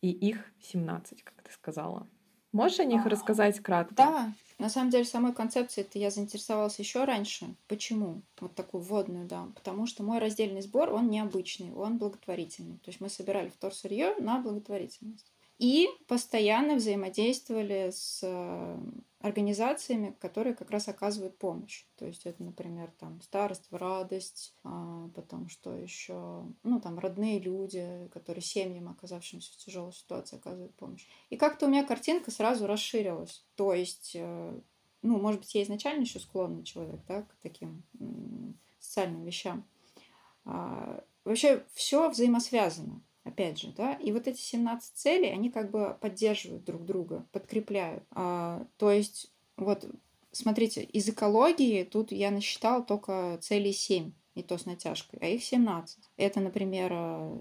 и 0.00 0.12
их 0.12 0.44
17, 0.60 1.24
как 1.24 1.42
ты 1.42 1.50
сказала. 1.50 2.06
Можешь 2.52 2.78
о 2.78 2.84
них 2.84 3.04
а, 3.04 3.08
рассказать 3.08 3.58
кратко? 3.58 3.94
Да, 3.96 4.32
на 4.58 4.68
самом 4.68 4.90
деле, 4.90 5.04
самой 5.04 5.34
концепцией 5.34 5.88
я 5.94 6.10
заинтересовалась 6.10 6.78
еще 6.78 7.04
раньше. 7.04 7.56
Почему? 7.66 8.22
Вот 8.40 8.54
такую 8.54 8.82
вводную 8.82 9.26
дам. 9.26 9.52
Потому 9.52 9.86
что 9.86 10.04
мой 10.04 10.18
раздельный 10.20 10.62
сбор, 10.62 10.90
он 10.90 11.10
необычный, 11.10 11.72
он 11.72 11.98
благотворительный. 11.98 12.78
То 12.78 12.90
есть 12.90 13.00
мы 13.00 13.08
собирали 13.08 13.48
вторсырье 13.48 14.14
на 14.18 14.40
благотворительность. 14.40 15.33
И 15.58 15.88
постоянно 16.08 16.74
взаимодействовали 16.74 17.90
с 17.92 18.20
э, 18.22 18.78
организациями, 19.20 20.16
которые 20.18 20.54
как 20.54 20.70
раз 20.70 20.88
оказывают 20.88 21.38
помощь. 21.38 21.84
То 21.96 22.06
есть 22.06 22.26
это, 22.26 22.42
например, 22.42 22.92
там 22.98 23.20
старость, 23.22 23.68
радость, 23.70 24.52
а 24.64 25.08
потом 25.14 25.48
что 25.48 25.72
еще, 25.72 26.44
ну 26.64 26.80
там 26.80 26.98
родные 26.98 27.38
люди, 27.38 28.10
которые 28.12 28.42
семьям, 28.42 28.88
оказавшимся 28.88 29.52
в 29.52 29.56
тяжелой 29.56 29.92
ситуации, 29.92 30.36
оказывают 30.36 30.74
помощь. 30.74 31.06
И 31.30 31.36
как-то 31.36 31.66
у 31.66 31.68
меня 31.68 31.84
картинка 31.84 32.32
сразу 32.32 32.66
расширилась. 32.66 33.44
То 33.54 33.72
есть, 33.72 34.12
э, 34.16 34.60
ну, 35.02 35.18
может 35.20 35.40
быть, 35.40 35.54
я 35.54 35.62
изначально 35.62 36.02
еще 36.02 36.18
склонный 36.18 36.64
человек, 36.64 37.00
да, 37.06 37.22
к 37.22 37.36
таким 37.42 37.84
социальным 38.80 39.24
вещам. 39.24 39.64
А, 40.44 41.02
вообще 41.24 41.64
все 41.72 42.10
взаимосвязано 42.10 43.00
опять 43.24 43.58
же, 43.58 43.72
да, 43.76 43.94
и 43.94 44.12
вот 44.12 44.28
эти 44.28 44.38
17 44.40 44.94
целей, 44.94 45.30
они 45.30 45.50
как 45.50 45.70
бы 45.70 45.96
поддерживают 46.00 46.64
друг 46.64 46.84
друга, 46.84 47.26
подкрепляют. 47.32 48.04
А, 48.10 48.66
то 48.76 48.90
есть, 48.90 49.32
вот, 49.56 49.86
смотрите, 50.30 50.82
из 50.84 51.08
экологии 51.08 51.84
тут 51.84 52.12
я 52.12 52.30
насчитала 52.30 52.82
только 52.82 53.38
целей 53.40 53.72
7, 53.72 54.12
и 54.34 54.42
то 54.42 54.58
с 54.58 54.66
натяжкой, 54.66 55.18
а 55.22 55.26
их 55.26 55.44
17. 55.44 56.10
Это, 56.16 56.40
например, 56.40 56.90
а, 56.92 57.40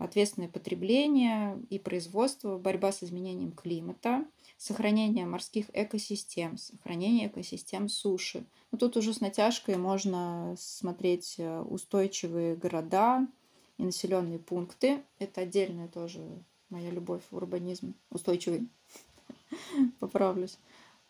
ответственное 0.00 0.48
потребление 0.48 1.60
и 1.70 1.78
производство, 1.78 2.58
борьба 2.58 2.92
с 2.92 3.02
изменением 3.02 3.52
климата, 3.52 4.24
сохранение 4.56 5.24
морских 5.24 5.66
экосистем, 5.72 6.58
сохранение 6.58 7.28
экосистем 7.28 7.88
суши. 7.88 8.44
Ну, 8.70 8.78
тут 8.78 8.96
уже 8.96 9.14
с 9.14 9.20
натяжкой 9.20 9.78
можно 9.78 10.54
смотреть 10.58 11.36
э, 11.38 11.60
устойчивые 11.62 12.56
города, 12.56 13.26
и 13.80 13.84
населенные 13.84 14.38
пункты. 14.38 15.02
Это 15.18 15.40
отдельная 15.40 15.88
тоже 15.88 16.20
моя 16.68 16.90
любовь 16.90 17.22
в 17.30 17.36
урбанизм. 17.36 17.94
Устойчивый. 18.10 18.68
Поправлюсь. 20.00 20.58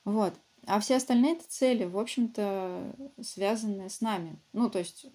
Вот. 0.05 0.33
А 0.67 0.79
все 0.79 0.97
остальные 0.97 1.37
это 1.37 1.45
цели, 1.49 1.85
в 1.85 1.99
общем-то, 1.99 2.95
связанные 3.21 3.91
с 3.91 4.01
нами. 4.01 4.39
Ну, 4.53 4.71
то 4.71 4.79
есть 4.79 5.07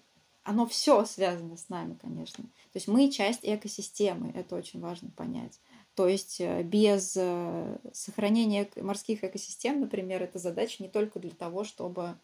оно 0.42 0.66
все 0.66 1.04
связано 1.06 1.56
с 1.56 1.68
нами, 1.68 1.98
конечно. 2.00 2.44
То 2.44 2.76
есть 2.76 2.88
мы 2.88 3.10
часть 3.10 3.40
экосистемы, 3.42 4.32
это 4.34 4.54
очень 4.54 4.80
важно 4.80 5.10
понять. 5.10 5.58
То 5.94 6.06
есть 6.06 6.40
э, 6.40 6.62
без 6.62 7.16
э, 7.16 7.78
сохранения 7.92 8.68
морских 8.76 9.24
экосистем, 9.24 9.80
например, 9.80 10.22
это 10.22 10.38
задача 10.38 10.82
не 10.82 10.90
только 10.90 11.18
для 11.18 11.30
того, 11.30 11.64
чтобы 11.64 12.18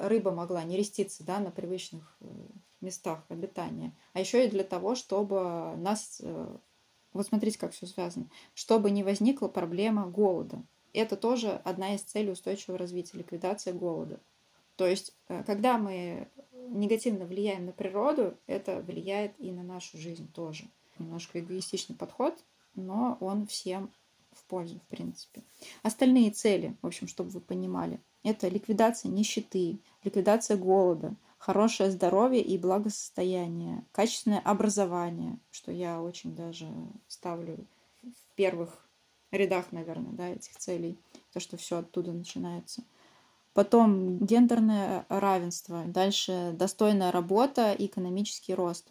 рыба 0.00 0.30
могла 0.30 0.62
не 0.64 0.76
реститься 0.76 1.24
да, 1.24 1.38
на 1.38 1.50
привычных 1.50 2.16
э, 2.20 2.26
местах 2.80 3.24
обитания, 3.28 3.92
а 4.12 4.20
еще 4.20 4.46
и 4.46 4.50
для 4.50 4.64
того, 4.64 4.94
чтобы 4.94 5.74
нас, 5.76 6.20
э, 6.22 6.56
вот 7.12 7.26
смотрите, 7.26 7.58
как 7.58 7.72
все 7.72 7.86
связано, 7.86 8.26
чтобы 8.54 8.90
не 8.90 9.02
возникла 9.02 9.48
проблема 9.48 10.06
голода. 10.06 10.62
Это 10.92 11.16
тоже 11.16 11.60
одна 11.64 11.94
из 11.94 12.02
целей 12.02 12.32
устойчивого 12.32 12.78
развития, 12.78 13.18
ликвидация 13.18 13.74
голода. 13.74 14.20
То 14.76 14.86
есть, 14.86 15.14
э, 15.28 15.42
когда 15.44 15.78
мы 15.78 16.28
негативно 16.68 17.24
влияем 17.24 17.66
на 17.66 17.72
природу, 17.72 18.36
это 18.46 18.80
влияет 18.80 19.32
и 19.38 19.50
на 19.52 19.62
нашу 19.62 19.98
жизнь 19.98 20.30
тоже. 20.32 20.64
Немножко 20.98 21.40
эгоистичный 21.40 21.96
подход, 21.96 22.34
но 22.74 23.16
он 23.20 23.46
всем 23.46 23.90
в 24.32 24.44
пользу, 24.44 24.78
в 24.78 24.86
принципе. 24.88 25.42
Остальные 25.82 26.30
цели, 26.30 26.76
в 26.82 26.86
общем, 26.86 27.08
чтобы 27.08 27.30
вы 27.30 27.40
понимали, 27.40 28.00
это 28.30 28.48
ликвидация 28.48 29.10
нищеты, 29.10 29.78
ликвидация 30.04 30.56
голода– 30.56 31.14
хорошее 31.38 31.90
здоровье 31.90 32.42
и 32.42 32.58
благосостояние, 32.58 33.84
качественное 33.92 34.40
образование, 34.40 35.38
что 35.50 35.72
я 35.72 36.02
очень 36.02 36.34
даже 36.34 36.68
ставлю 37.06 37.56
в 38.02 38.34
первых 38.34 38.86
рядах, 39.30 39.66
наверное, 39.72 40.12
да, 40.12 40.28
этих 40.28 40.56
целей, 40.56 40.98
то, 41.32 41.40
что 41.40 41.56
все 41.56 41.78
оттуда 41.78 42.12
начинается. 42.12 42.82
Потом 43.54 44.18
гендерное 44.18 45.06
равенство, 45.08 45.84
дальше 45.86 46.52
достойная 46.54 47.10
работа 47.10 47.72
и 47.72 47.86
экономический 47.86 48.54
рост. 48.54 48.86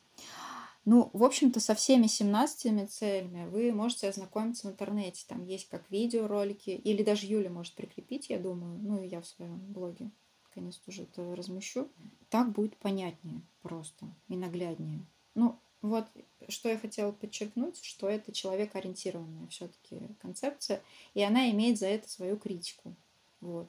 Ну, 0.90 1.10
в 1.12 1.26
общем-то, 1.26 1.60
со 1.60 1.76
всеми 1.76 2.08
17 2.08 2.90
целями 2.90 3.46
вы 3.50 3.74
можете 3.74 4.08
ознакомиться 4.08 4.68
в 4.68 4.72
интернете. 4.72 5.26
Там 5.28 5.44
есть 5.44 5.68
как 5.68 5.84
видеоролики, 5.92 6.70
или 6.70 7.04
даже 7.04 7.28
Юля 7.28 7.50
может 7.50 7.74
прикрепить, 7.74 8.30
я 8.30 8.40
думаю. 8.40 8.80
Ну, 8.82 9.04
и 9.04 9.08
я 9.10 9.20
в 9.20 9.28
своем 9.28 9.58
блоге, 9.74 10.10
конечно 10.54 10.90
же, 10.94 11.04
это 11.04 11.36
размещу. 11.36 11.90
Так 12.30 12.54
будет 12.54 12.78
понятнее 12.78 13.42
просто 13.64 14.06
и 14.30 14.38
нагляднее. 14.38 15.02
Ну, 15.36 15.60
вот 15.82 16.06
что 16.48 16.70
я 16.70 16.78
хотела 16.78 17.12
подчеркнуть, 17.12 17.84
что 17.84 18.08
это 18.08 18.32
человекоориентированная 18.32 19.48
все-таки 19.50 20.00
концепция, 20.22 20.82
и 21.14 21.22
она 21.22 21.52
имеет 21.52 21.78
за 21.78 21.88
это 21.88 22.10
свою 22.10 22.38
критику. 22.38 22.96
Вот. 23.42 23.68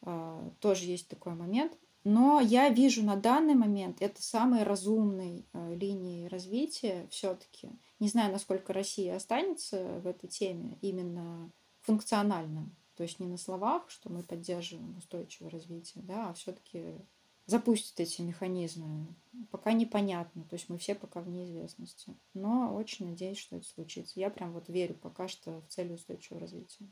А, 0.00 0.42
тоже 0.60 0.86
есть 0.86 1.06
такой 1.08 1.34
момент. 1.34 1.74
Но 2.08 2.40
я 2.40 2.68
вижу 2.68 3.02
на 3.02 3.16
данный 3.16 3.56
момент 3.56 4.00
это 4.00 4.22
самой 4.22 4.62
разумной 4.62 5.44
э, 5.52 5.74
линии 5.74 6.28
развития 6.28 7.08
все-таки. 7.10 7.68
Не 7.98 8.06
знаю, 8.06 8.30
насколько 8.30 8.72
Россия 8.72 9.16
останется 9.16 9.98
в 10.04 10.06
этой 10.06 10.28
теме 10.28 10.78
именно 10.82 11.50
функционально. 11.80 12.70
То 12.94 13.02
есть 13.02 13.18
не 13.18 13.26
на 13.26 13.36
словах, 13.36 13.90
что 13.90 14.08
мы 14.08 14.22
поддерживаем 14.22 14.96
устойчивое 14.96 15.50
развитие, 15.50 16.04
да, 16.04 16.30
а 16.30 16.34
все-таки 16.34 16.94
запустит 17.46 17.98
эти 17.98 18.22
механизмы. 18.22 19.08
Пока 19.50 19.72
непонятно, 19.72 20.44
то 20.44 20.54
есть 20.54 20.68
мы 20.68 20.78
все 20.78 20.94
пока 20.94 21.20
в 21.20 21.28
неизвестности. 21.28 22.14
Но 22.34 22.72
очень 22.72 23.08
надеюсь, 23.08 23.38
что 23.38 23.56
это 23.56 23.66
случится. 23.66 24.20
Я 24.20 24.30
прям 24.30 24.52
вот 24.52 24.68
верю 24.68 24.94
пока 24.94 25.26
что 25.26 25.60
в 25.60 25.66
цели 25.66 25.94
устойчивого 25.94 26.42
развития. 26.42 26.88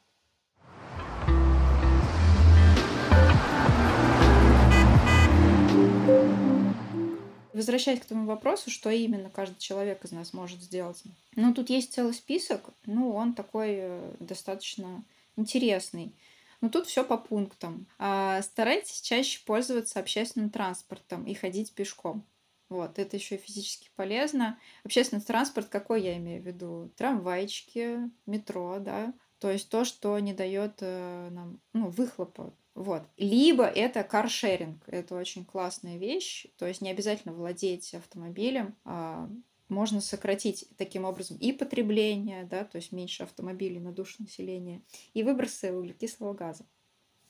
Возвращаясь 7.54 8.00
к 8.00 8.04
тому 8.04 8.26
вопросу, 8.26 8.68
что 8.68 8.90
именно 8.90 9.30
каждый 9.30 9.60
человек 9.60 10.04
из 10.04 10.10
нас 10.10 10.32
может 10.32 10.60
сделать. 10.60 11.00
Ну, 11.36 11.54
тут 11.54 11.70
есть 11.70 11.94
целый 11.94 12.12
список, 12.12 12.70
ну, 12.84 13.14
он 13.14 13.32
такой 13.32 13.76
э, 13.78 14.14
достаточно 14.18 15.04
интересный. 15.36 16.12
Но 16.60 16.68
тут 16.68 16.88
все 16.88 17.04
по 17.04 17.16
пунктам. 17.16 17.86
А, 17.96 18.42
старайтесь 18.42 19.00
чаще 19.00 19.40
пользоваться 19.44 20.00
общественным 20.00 20.50
транспортом 20.50 21.24
и 21.26 21.34
ходить 21.34 21.72
пешком. 21.72 22.24
Вот, 22.68 22.98
это 22.98 23.16
еще 23.16 23.36
и 23.36 23.38
физически 23.38 23.88
полезно. 23.94 24.58
Общественный 24.82 25.22
транспорт, 25.22 25.68
какой 25.68 26.02
я 26.02 26.16
имею 26.16 26.42
в 26.42 26.46
виду? 26.46 26.90
Трамвайчики, 26.96 28.10
метро, 28.26 28.78
да. 28.80 29.14
То 29.38 29.50
есть 29.50 29.68
то, 29.68 29.84
что 29.84 30.18
не 30.18 30.32
дает 30.32 30.78
э, 30.80 31.28
нам 31.30 31.60
ну, 31.72 31.88
выхлопа 31.88 32.52
вот. 32.74 33.04
Либо 33.16 33.64
это 33.64 34.02
каршеринг. 34.02 34.82
Это 34.88 35.14
очень 35.14 35.44
классная 35.44 35.96
вещь. 35.96 36.46
То 36.58 36.66
есть 36.66 36.80
не 36.80 36.90
обязательно 36.90 37.32
владеть 37.32 37.94
автомобилем. 37.94 38.74
А 38.84 39.28
можно 39.68 40.00
сократить 40.00 40.68
таким 40.76 41.04
образом 41.04 41.36
и 41.38 41.52
потребление, 41.52 42.44
да, 42.44 42.64
то 42.64 42.76
есть 42.76 42.92
меньше 42.92 43.22
автомобилей 43.22 43.80
на 43.80 43.92
душу 43.92 44.16
населения, 44.22 44.82
и 45.14 45.22
выбросы 45.22 45.72
углекислого 45.72 46.34
газа. 46.34 46.66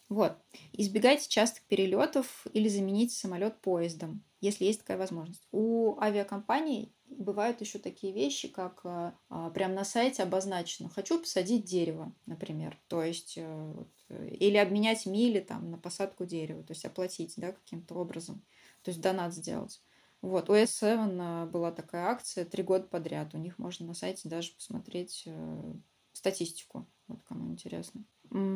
Вот. 0.08 0.36
Избегайте 0.72 1.28
частых 1.28 1.62
перелетов 1.64 2.46
или 2.52 2.68
замените 2.68 3.14
самолет 3.14 3.56
поездом, 3.60 4.22
если 4.40 4.64
есть 4.64 4.80
такая 4.80 4.98
возможность. 4.98 5.46
У 5.52 5.98
авиакомпаний 5.98 6.92
бывают 7.18 7.60
еще 7.60 7.78
такие 7.78 8.12
вещи, 8.12 8.48
как 8.48 8.80
а, 8.84 9.14
а 9.28 9.50
прям 9.50 9.74
на 9.74 9.84
сайте 9.84 10.22
обозначено 10.22 10.88
«хочу 10.88 11.18
посадить 11.18 11.64
дерево», 11.64 12.12
например. 12.26 12.78
То 12.88 13.02
есть 13.02 13.34
э, 13.36 13.72
вот, 13.74 13.88
или 14.08 14.56
обменять 14.56 15.06
мили 15.06 15.40
там, 15.40 15.70
на 15.70 15.78
посадку 15.78 16.24
дерева, 16.24 16.62
то 16.62 16.72
есть 16.72 16.84
оплатить 16.84 17.34
да, 17.36 17.52
каким-то 17.52 17.94
образом, 17.94 18.44
то 18.82 18.90
есть 18.90 19.00
донат 19.00 19.34
сделать. 19.34 19.82
Вот, 20.20 20.48
у 20.48 20.54
S7 20.54 21.50
была 21.50 21.70
такая 21.70 22.06
акция 22.06 22.46
три 22.46 22.62
года 22.62 22.86
подряд. 22.86 23.34
У 23.34 23.38
них 23.38 23.58
можно 23.58 23.86
на 23.86 23.94
сайте 23.94 24.28
даже 24.28 24.52
посмотреть 24.52 25.24
э, 25.26 25.74
статистику, 26.12 26.86
вот 27.08 27.22
кому 27.24 27.50
интересно. 27.50 28.04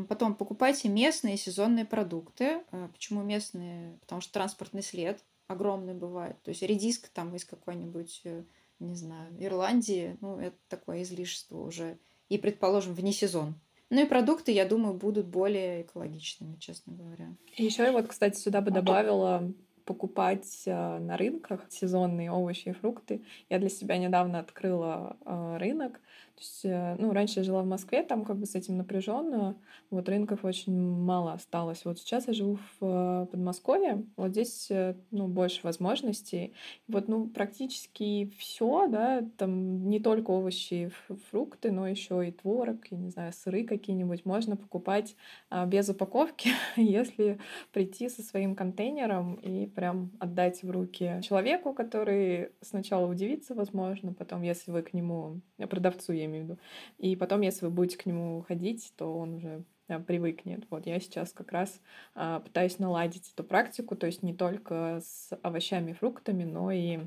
Потом 0.09 0.35
покупайте 0.35 0.89
местные 0.89 1.37
сезонные 1.37 1.85
продукты. 1.85 2.65
Э, 2.73 2.89
почему 2.93 3.23
местные? 3.23 3.99
Потому 4.01 4.21
что 4.23 4.33
транспортный 4.33 4.83
след 4.83 5.23
огромный 5.49 5.95
бывает. 5.95 6.41
То 6.43 6.51
есть 6.51 6.63
редиска 6.63 7.09
там 7.13 7.35
из 7.35 7.45
какой-нибудь, 7.45 8.21
э, 8.25 8.45
не 8.81 8.95
знаю, 8.95 9.29
Ирландии, 9.39 10.17
ну, 10.21 10.39
это 10.39 10.57
такое 10.69 11.03
излишество 11.03 11.59
уже. 11.59 11.99
И, 12.29 12.39
предположим, 12.39 12.95
вне 12.95 13.13
сезон. 13.13 13.55
Ну 13.91 14.03
и 14.03 14.07
продукты, 14.07 14.53
я 14.53 14.67
думаю, 14.67 14.95
будут 14.95 15.27
более 15.27 15.83
экологичными, 15.83 16.57
честно 16.57 16.93
говоря. 16.95 17.33
Еще 17.57 17.85
я 17.85 17.93
вот, 17.93 18.07
кстати, 18.07 18.39
сюда 18.39 18.61
бы 18.61 18.71
добавила 18.71 19.51
покупать 19.87 20.65
э, 20.67 20.99
на 20.99 21.17
рынках 21.17 21.65
сезонные 21.71 22.31
овощи 22.31 22.69
и 22.69 22.73
фрукты. 22.73 23.23
Я 23.49 23.59
для 23.59 23.71
себя 23.71 23.97
недавно 23.97 24.41
открыла 24.41 25.17
э, 25.25 25.57
рынок, 25.57 26.01
то 26.39 26.45
есть, 26.45 26.65
э, 26.65 26.95
ну, 27.01 27.13
раньше 27.13 27.41
я 27.41 27.45
жила 27.45 27.63
в 27.63 27.67
Москве, 27.67 28.05
там 28.05 28.25
как 28.25 28.37
бы 28.37 28.47
с 28.47 28.55
этим 28.55 28.77
напряженно. 28.77 29.57
Вот 29.91 30.09
рынков 30.09 30.45
очень 30.45 30.73
мало 30.79 31.33
осталось. 31.33 31.85
Вот 31.85 31.99
сейчас 31.99 32.29
я 32.29 32.33
живу 32.33 32.59
в 32.79 32.85
э, 32.85 33.27
Подмосковье. 33.29 34.05
Вот 34.17 34.31
здесь, 34.31 34.71
э, 34.71 34.95
ну, 35.11 35.27
больше 35.27 35.63
возможностей. 35.65 36.55
Вот, 36.87 37.09
ну, 37.09 37.27
практически 37.27 38.31
все, 38.39 38.87
да, 38.87 39.25
там 39.37 39.89
не 39.91 39.99
только 39.99 40.31
овощи 40.31 40.75
и 41.09 41.15
фрукты, 41.31 41.73
но 41.73 41.89
еще 41.89 42.29
и 42.29 42.31
творог, 42.31 42.87
я 42.93 42.99
не 42.99 43.11
знаю, 43.11 43.33
сыры 43.33 43.65
какие-нибудь 43.65 44.25
можно 44.25 44.57
покупать 44.57 45.17
а, 45.51 45.67
без 45.67 45.89
упаковки, 45.89 46.51
если 46.77 47.41
прийти 47.73 48.09
со 48.09 48.23
своим 48.23 48.55
контейнером 48.55 49.35
и 49.35 49.67
прям 49.67 50.13
отдать 50.21 50.63
в 50.63 50.71
руки 50.71 51.21
человеку, 51.25 51.73
который 51.73 52.51
сначала 52.61 53.11
удивится, 53.11 53.57
возможно, 53.57 54.13
потом, 54.13 54.43
если 54.43 54.71
вы 54.71 54.83
к 54.83 54.93
нему, 54.93 55.41
продавцу, 55.69 56.13
я 56.13 56.28
имею 56.29 56.45
в 56.45 56.49
виду. 56.49 56.59
И 56.99 57.17
потом, 57.17 57.41
если 57.41 57.65
вы 57.67 57.71
будете 57.71 57.99
к 57.99 58.07
нему 58.07 58.45
ходить, 58.47 58.93
то 58.97 59.13
он 59.17 59.35
уже 59.35 59.65
э, 59.89 59.99
привыкнет. 59.99 60.67
Вот 60.71 60.87
я 60.87 61.01
сейчас 61.01 61.33
как 61.33 61.53
раз 61.53 61.81
а, 62.15 62.41
пытаюсь 62.41 62.79
наладить 62.79 63.33
эту 63.33 63.45
практику, 63.45 63.97
то 63.97 64.07
есть 64.07 64.23
не 64.23 64.35
только 64.35 65.01
с 65.03 65.31
овощами 65.43 65.91
и 65.91 65.95
фруктами, 65.95 66.45
но 66.45 66.71
и 66.71 67.01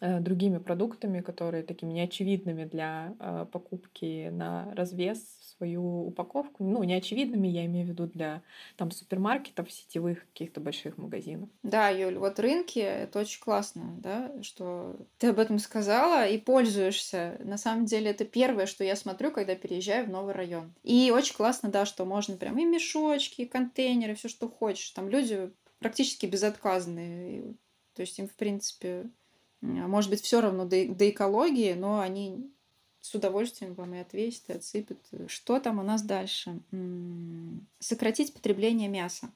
Э, 0.00 0.20
другими 0.20 0.58
продуктами, 0.58 1.20
которые 1.20 1.62
такими 1.62 1.92
неочевидными 1.92 2.64
для 2.64 3.14
э, 3.18 3.46
покупки 3.50 4.28
на 4.28 4.74
развес 4.74 5.35
свою 5.56 6.06
упаковку. 6.06 6.64
Ну, 6.64 6.82
неочевидными 6.82 7.48
я 7.48 7.64
имею 7.66 7.86
в 7.86 7.88
виду 7.90 8.06
для 8.06 8.42
там 8.76 8.90
супермаркетов, 8.90 9.70
сетевых 9.70 10.26
каких-то 10.32 10.60
больших 10.60 10.98
магазинов. 10.98 11.48
Да, 11.62 11.88
Юль, 11.88 12.18
вот 12.18 12.38
рынки— 12.38 12.78
это 12.80 13.20
очень 13.20 13.40
классно, 13.40 13.96
да, 13.98 14.32
что 14.42 14.96
ты 15.18 15.28
об 15.28 15.38
этом 15.38 15.58
сказала 15.58 16.26
и 16.26 16.38
пользуешься. 16.38 17.38
На 17.44 17.58
самом 17.58 17.86
деле 17.86 18.10
это 18.10 18.24
первое, 18.24 18.66
что 18.66 18.84
я 18.84 18.96
смотрю, 18.96 19.30
когда 19.30 19.54
переезжаю 19.54 20.06
в 20.06 20.10
новый 20.10 20.34
район. 20.34 20.74
И 20.82 21.10
очень 21.14 21.34
классно, 21.34 21.70
да, 21.70 21.86
что 21.86 22.04
можно 22.04 22.36
прям 22.36 22.58
и 22.58 22.64
мешочки, 22.64 23.42
и 23.42 23.46
контейнеры, 23.46 24.14
все, 24.14 24.28
что 24.28 24.48
хочешь. 24.48 24.90
Там 24.90 25.08
люди 25.08 25.50
практически 25.78 26.26
безотказные. 26.26 27.54
То 27.94 28.00
есть 28.00 28.18
им, 28.18 28.28
в 28.28 28.34
принципе, 28.34 29.10
а, 29.62 29.66
может 29.88 30.10
быть, 30.10 30.22
все 30.22 30.40
равно 30.40 30.64
до, 30.64 30.86
до 30.88 31.08
экологии, 31.08 31.74
но 31.74 32.00
они 32.00 32.50
с 33.06 33.14
удовольствием 33.14 33.74
вам 33.74 33.94
и 33.94 33.98
ответят, 33.98 34.42
и 34.48 34.52
отсыпят. 34.54 34.98
Что 35.28 35.60
там 35.60 35.78
у 35.78 35.82
нас 35.82 36.02
дальше? 36.02 36.58
Сократить 37.78 38.34
потребление 38.34 38.88
мяса. 38.88 39.30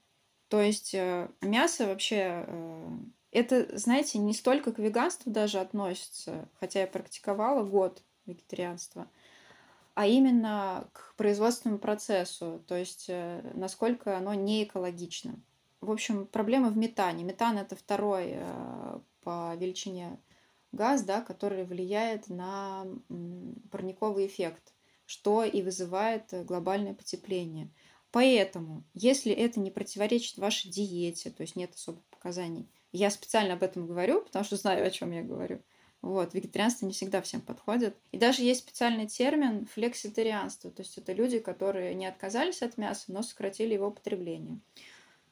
То 0.48 0.60
есть 0.60 0.92
э, 0.94 1.28
мясо 1.40 1.86
вообще, 1.86 2.44
э, 2.44 2.88
это, 3.30 3.78
знаете, 3.78 4.18
не 4.18 4.34
столько 4.34 4.72
к 4.72 4.80
веганству 4.80 5.30
даже 5.30 5.60
относится, 5.60 6.48
хотя 6.58 6.80
я 6.80 6.86
практиковала 6.88 7.62
год 7.62 8.02
вегетарианства, 8.26 9.06
а 9.94 10.08
именно 10.08 10.88
к 10.92 11.14
производственному 11.14 11.78
процессу, 11.78 12.60
то 12.66 12.74
есть 12.74 13.04
э, 13.06 13.48
насколько 13.54 14.18
оно 14.18 14.34
не 14.34 14.64
экологично. 14.64 15.36
В 15.80 15.92
общем, 15.92 16.26
проблема 16.26 16.70
в 16.70 16.76
метане. 16.76 17.22
Метан 17.22 17.56
это 17.56 17.76
второй 17.76 18.36
по 19.22 19.54
величине 19.54 20.18
газ, 20.72 21.02
да, 21.02 21.20
который 21.20 21.64
влияет 21.64 22.28
на 22.28 22.86
парниковый 23.70 24.26
эффект, 24.26 24.72
что 25.06 25.44
и 25.44 25.62
вызывает 25.62 26.32
глобальное 26.44 26.94
потепление. 26.94 27.70
Поэтому, 28.12 28.84
если 28.94 29.32
это 29.32 29.60
не 29.60 29.70
противоречит 29.70 30.38
вашей 30.38 30.70
диете, 30.70 31.30
то 31.30 31.42
есть 31.42 31.56
нет 31.56 31.74
особых 31.74 32.04
показаний, 32.06 32.68
я 32.92 33.10
специально 33.10 33.54
об 33.54 33.62
этом 33.62 33.86
говорю, 33.86 34.22
потому 34.22 34.44
что 34.44 34.56
знаю, 34.56 34.86
о 34.86 34.90
чем 34.90 35.12
я 35.12 35.22
говорю. 35.22 35.62
Вот, 36.02 36.32
вегетарианство 36.32 36.86
не 36.86 36.92
всегда 36.92 37.20
всем 37.20 37.40
подходит. 37.40 37.94
И 38.10 38.18
даже 38.18 38.42
есть 38.42 38.60
специальный 38.60 39.06
термин 39.06 39.66
флекситарианство, 39.66 40.70
то 40.70 40.82
есть 40.82 40.96
это 40.96 41.12
люди, 41.12 41.38
которые 41.38 41.94
не 41.94 42.06
отказались 42.06 42.62
от 42.62 42.78
мяса, 42.78 43.12
но 43.12 43.22
сократили 43.22 43.74
его 43.74 43.90
потребление. 43.90 44.60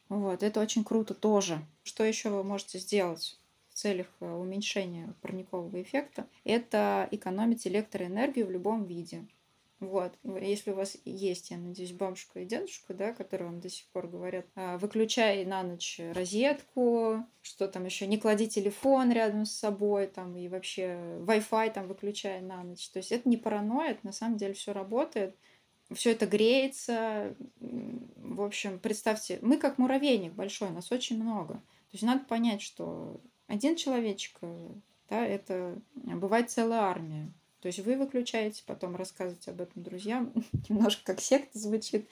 Вот, 0.08 0.42
это 0.42 0.60
очень 0.60 0.84
круто 0.84 1.14
тоже. 1.14 1.66
Что 1.82 2.04
еще 2.04 2.28
вы 2.30 2.44
можете 2.44 2.78
сделать? 2.78 3.38
Целях 3.78 4.06
э, 4.20 4.30
уменьшения 4.30 5.14
парникового 5.22 5.80
эффекта, 5.80 6.26
это 6.44 7.08
экономить 7.10 7.66
электроэнергию 7.66 8.46
в 8.46 8.50
любом 8.50 8.84
виде. 8.84 9.26
Вот, 9.80 10.12
если 10.24 10.72
у 10.72 10.74
вас 10.74 10.96
есть, 11.04 11.50
я 11.50 11.56
надеюсь, 11.56 11.92
бабушка 11.92 12.40
и 12.40 12.44
дедушка, 12.44 12.94
да, 12.94 13.12
которые 13.12 13.48
вам 13.48 13.60
до 13.60 13.68
сих 13.68 13.86
пор 13.86 14.08
говорят, 14.08 14.44
«А, 14.56 14.76
выключай 14.76 15.44
на 15.44 15.62
ночь 15.62 16.00
розетку, 16.14 17.24
что 17.42 17.68
там 17.68 17.84
еще, 17.84 18.08
не 18.08 18.18
клади 18.18 18.48
телефон 18.48 19.12
рядом 19.12 19.46
с 19.46 19.52
собой, 19.52 20.08
там, 20.08 20.36
и 20.36 20.48
вообще 20.48 20.98
Wi-Fi 21.20 21.72
там 21.72 21.86
выключай 21.86 22.40
на 22.40 22.64
ночь. 22.64 22.88
То 22.88 22.96
есть 22.96 23.12
это 23.12 23.28
не 23.28 23.36
паранойя, 23.36 23.92
это 23.92 24.00
на 24.04 24.12
самом 24.12 24.36
деле 24.36 24.54
все 24.54 24.72
работает, 24.72 25.36
все 25.92 26.10
это 26.10 26.26
греется. 26.26 27.36
В 27.60 28.42
общем, 28.42 28.80
представьте, 28.80 29.38
мы 29.42 29.58
как 29.58 29.78
муравейник 29.78 30.32
большой, 30.32 30.70
нас 30.70 30.90
очень 30.90 31.22
много. 31.22 31.54
То 31.54 31.92
есть 31.92 32.04
надо 32.04 32.24
понять, 32.24 32.62
что 32.62 33.20
один 33.48 33.76
человечек, 33.76 34.38
да, 35.08 35.26
это 35.26 35.80
бывает 35.94 36.50
целая 36.50 36.82
армия. 36.82 37.32
То 37.60 37.66
есть 37.66 37.80
вы 37.80 37.96
выключаете, 37.96 38.62
потом 38.66 38.94
рассказываете 38.94 39.50
об 39.50 39.60
этом 39.60 39.82
друзьям. 39.82 40.32
Немножко 40.68 41.02
как 41.04 41.20
секта 41.20 41.58
звучит. 41.58 42.08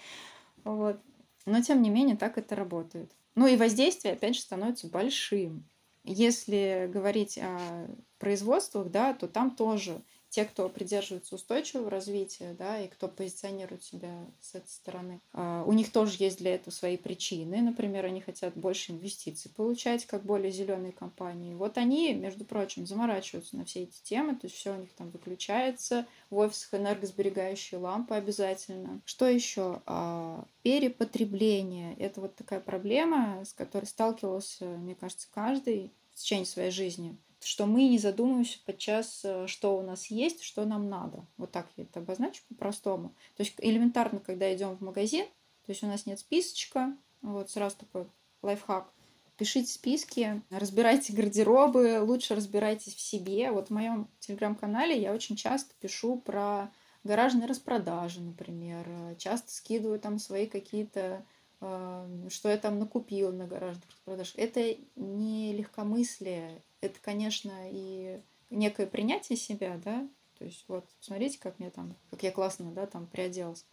Вот. 0.64 1.00
Но 1.44 1.62
тем 1.62 1.82
не 1.82 1.90
менее 1.90 2.16
так 2.16 2.36
это 2.38 2.56
работает. 2.56 3.12
Ну 3.36 3.46
и 3.46 3.56
воздействие, 3.56 4.14
опять 4.14 4.34
же, 4.34 4.40
становится 4.40 4.88
большим. 4.88 5.64
Если 6.02 6.90
говорить 6.92 7.38
о 7.38 7.86
производствах, 8.18 8.90
да, 8.90 9.12
то 9.12 9.28
там 9.28 9.54
тоже 9.54 10.00
те, 10.36 10.44
кто 10.44 10.68
придерживается 10.68 11.34
устойчивого 11.34 11.88
развития, 11.88 12.54
да, 12.58 12.78
и 12.78 12.88
кто 12.88 13.08
позиционирует 13.08 13.82
себя 13.82 14.26
с 14.42 14.54
этой 14.54 14.68
стороны, 14.68 15.22
а, 15.32 15.64
у 15.66 15.72
них 15.72 15.90
тоже 15.90 16.16
есть 16.18 16.36
для 16.40 16.56
этого 16.56 16.70
свои 16.70 16.98
причины. 16.98 17.62
Например, 17.62 18.04
они 18.04 18.20
хотят 18.20 18.54
больше 18.54 18.92
инвестиций 18.92 19.50
получать, 19.50 20.04
как 20.04 20.26
более 20.26 20.52
зеленые 20.52 20.92
компании. 20.92 21.54
Вот 21.54 21.78
они, 21.78 22.12
между 22.12 22.44
прочим, 22.44 22.86
заморачиваются 22.86 23.56
на 23.56 23.64
все 23.64 23.84
эти 23.84 23.98
темы, 24.02 24.34
то 24.34 24.46
есть 24.46 24.56
все 24.56 24.74
у 24.74 24.78
них 24.78 24.92
там 24.92 25.08
выключается, 25.08 26.04
в 26.28 26.36
офисах 26.36 26.74
энергосберегающие 26.74 27.80
лампы 27.80 28.14
обязательно. 28.14 29.00
Что 29.06 29.26
еще? 29.26 29.80
А, 29.86 30.44
перепотребление. 30.62 31.96
Это 31.96 32.20
вот 32.20 32.36
такая 32.36 32.60
проблема, 32.60 33.42
с 33.42 33.54
которой 33.54 33.86
сталкивался, 33.86 34.66
мне 34.66 34.94
кажется, 34.94 35.28
каждый 35.32 35.94
в 36.12 36.18
течение 36.18 36.44
своей 36.44 36.70
жизни 36.70 37.16
что 37.46 37.66
мы 37.66 37.88
не 37.88 37.98
задумываемся 37.98 38.58
подчас, 38.66 39.20
э, 39.24 39.46
что 39.46 39.78
у 39.78 39.82
нас 39.82 40.06
есть, 40.06 40.42
что 40.42 40.64
нам 40.64 40.88
надо. 40.88 41.24
Вот 41.36 41.52
так 41.52 41.68
я 41.76 41.84
это 41.84 42.00
обозначу 42.00 42.42
по-простому. 42.48 43.10
То 43.36 43.44
есть 43.44 43.54
элементарно, 43.58 44.18
когда 44.18 44.52
идем 44.54 44.76
в 44.76 44.80
магазин, 44.80 45.24
то 45.64 45.72
есть 45.72 45.82
у 45.82 45.86
нас 45.86 46.06
нет 46.06 46.18
списочка, 46.18 46.96
вот 47.22 47.50
сразу 47.50 47.76
такой 47.76 48.06
лайфхак. 48.42 48.92
Пишите 49.36 49.70
списки, 49.70 50.42
разбирайте 50.50 51.12
гардеробы, 51.12 52.00
лучше 52.00 52.34
разбирайтесь 52.34 52.94
в 52.94 53.00
себе. 53.00 53.50
Вот 53.52 53.68
в 53.68 53.70
моем 53.70 54.08
телеграм-канале 54.18 54.98
я 54.98 55.12
очень 55.12 55.36
часто 55.36 55.74
пишу 55.78 56.16
про 56.16 56.72
гаражные 57.04 57.46
распродажи, 57.46 58.22
например. 58.22 58.88
Часто 59.18 59.52
скидываю 59.52 60.00
там 60.00 60.18
свои 60.18 60.46
какие-то 60.46 61.24
э, 61.60 62.28
что 62.30 62.48
я 62.48 62.56
там 62.56 62.78
накупила 62.78 63.30
на 63.30 63.46
гаражных 63.46 63.88
распродажах. 63.90 64.36
Это 64.36 64.76
не 64.96 65.52
легкомыслие, 65.52 66.62
это, 66.80 66.98
конечно, 67.00 67.52
и 67.70 68.20
некое 68.50 68.86
принятие 68.86 69.36
себя, 69.36 69.80
да, 69.84 70.08
то 70.38 70.44
есть 70.44 70.64
вот, 70.68 70.84
смотрите, 71.00 71.38
как 71.38 71.58
мне 71.58 71.70
там, 71.70 71.94
как 72.10 72.22
я 72.22 72.30
классно, 72.30 72.70
да, 72.72 72.86
там 72.86 73.06
приоделась. 73.06 73.64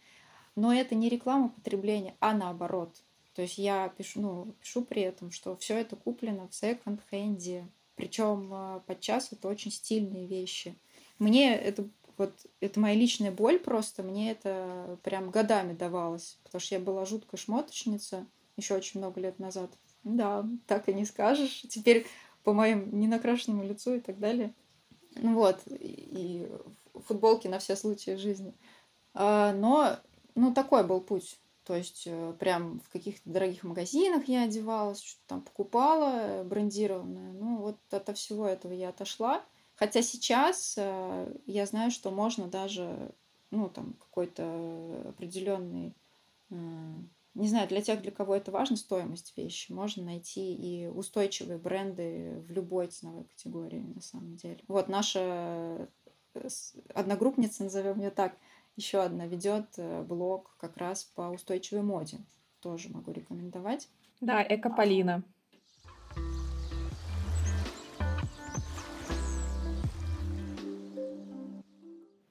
Но 0.56 0.72
это 0.72 0.94
не 0.94 1.08
реклама 1.08 1.48
потребления, 1.48 2.14
а 2.20 2.32
наоборот. 2.32 2.94
То 3.34 3.42
есть 3.42 3.58
я 3.58 3.88
пишу, 3.88 4.20
ну, 4.20 4.54
пишу 4.60 4.84
при 4.84 5.02
этом, 5.02 5.30
что 5.30 5.56
все 5.56 5.76
это 5.78 5.96
куплено 5.96 6.48
в 6.48 6.54
секонд-хенде. 6.54 7.66
Причем 7.96 8.50
а, 8.52 8.80
подчас 8.86 9.32
это 9.32 9.48
очень 9.48 9.72
стильные 9.72 10.26
вещи. 10.26 10.76
Мне 11.18 11.56
это 11.56 11.88
вот 12.16 12.32
это 12.60 12.78
моя 12.78 12.94
личная 12.94 13.32
боль 13.32 13.58
просто, 13.58 14.04
мне 14.04 14.30
это 14.30 14.98
прям 15.02 15.30
годами 15.30 15.74
давалось, 15.74 16.38
потому 16.44 16.60
что 16.60 16.76
я 16.76 16.80
была 16.80 17.04
жуткая 17.04 17.40
шмоточница 17.40 18.26
еще 18.56 18.74
очень 18.74 19.00
много 19.00 19.20
лет 19.20 19.40
назад. 19.40 19.70
Да, 20.04 20.46
так 20.66 20.88
и 20.88 20.94
не 20.94 21.04
скажешь. 21.04 21.62
Теперь 21.68 22.06
по 22.44 22.52
моему 22.52 22.86
ненакрашенному 22.96 23.64
лицу 23.64 23.94
и 23.94 24.00
так 24.00 24.18
далее. 24.18 24.54
Ну 25.16 25.34
вот, 25.34 25.60
и 25.66 26.48
футболки 27.06 27.48
на 27.48 27.58
все 27.58 27.76
случаи 27.76 28.16
жизни. 28.16 28.54
А, 29.14 29.52
но, 29.52 29.96
ну, 30.34 30.52
такой 30.52 30.84
был 30.84 31.00
путь. 31.00 31.38
То 31.64 31.74
есть 31.74 32.02
э, 32.06 32.34
прям 32.38 32.80
в 32.80 32.90
каких-то 32.90 33.30
дорогих 33.30 33.64
магазинах 33.64 34.28
я 34.28 34.42
одевалась, 34.42 35.02
что-то 35.02 35.22
там 35.28 35.40
покупала 35.40 36.44
брендированное. 36.44 37.32
Ну, 37.32 37.56
вот 37.56 37.78
от 37.90 38.18
всего 38.18 38.46
этого 38.46 38.72
я 38.72 38.90
отошла. 38.90 39.42
Хотя 39.76 40.02
сейчас 40.02 40.74
э, 40.76 41.36
я 41.46 41.64
знаю, 41.64 41.90
что 41.90 42.10
можно 42.10 42.48
даже, 42.48 43.12
ну, 43.50 43.70
там, 43.70 43.94
какой-то 43.94 45.06
определенный 45.08 45.94
не 47.34 47.48
знаю, 47.48 47.68
для 47.68 47.80
тех, 47.80 48.00
для 48.00 48.10
кого 48.10 48.36
это 48.36 48.50
важно, 48.50 48.76
стоимость 48.76 49.36
вещи, 49.36 49.72
можно 49.72 50.04
найти 50.04 50.54
и 50.54 50.86
устойчивые 50.86 51.58
бренды 51.58 52.42
в 52.46 52.52
любой 52.52 52.86
ценовой 52.86 53.24
категории, 53.24 53.80
на 53.94 54.00
самом 54.00 54.36
деле. 54.36 54.60
Вот 54.68 54.88
наша 54.88 55.88
э, 56.34 56.48
одногруппница, 56.94 57.64
назовем 57.64 58.00
ее 58.00 58.10
так, 58.10 58.36
еще 58.76 59.02
одна 59.02 59.26
ведет 59.26 59.66
э, 59.76 60.02
блог 60.02 60.56
как 60.58 60.76
раз 60.76 61.04
по 61.04 61.22
устойчивой 61.22 61.82
моде. 61.82 62.18
Тоже 62.60 62.88
могу 62.88 63.12
рекомендовать. 63.12 63.88
Да, 64.20 64.44
Экополина. 64.48 65.22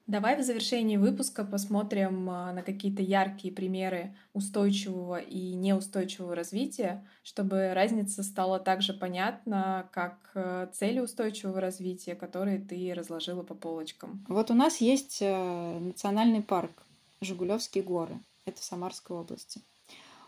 Давай 0.06 0.36
в 0.36 0.44
завершении 0.44 0.98
выпуска 0.98 1.44
посмотрим 1.44 2.28
а, 2.28 2.52
на 2.52 2.62
какие-то 2.62 3.02
яркие 3.02 3.54
примеры 3.54 4.14
устойчивого 4.34 5.18
и 5.18 5.54
неустойчивого 5.54 6.34
развития, 6.34 7.06
чтобы 7.22 7.72
разница 7.72 8.22
стала 8.22 8.60
также 8.60 8.92
понятна, 8.92 9.88
как 9.92 10.18
э, 10.34 10.68
цели 10.74 11.00
устойчивого 11.00 11.58
развития, 11.58 12.14
которые 12.14 12.58
ты 12.58 12.92
разложила 12.92 13.42
по 13.42 13.54
полочкам. 13.54 14.22
Вот 14.28 14.50
у 14.50 14.54
нас 14.54 14.82
есть 14.82 15.22
э, 15.22 15.78
национальный 15.78 16.42
парк 16.42 16.82
Жигулевские 17.22 17.82
горы. 17.82 18.20
Это 18.44 18.62
Самарской 18.62 19.16
области. 19.16 19.62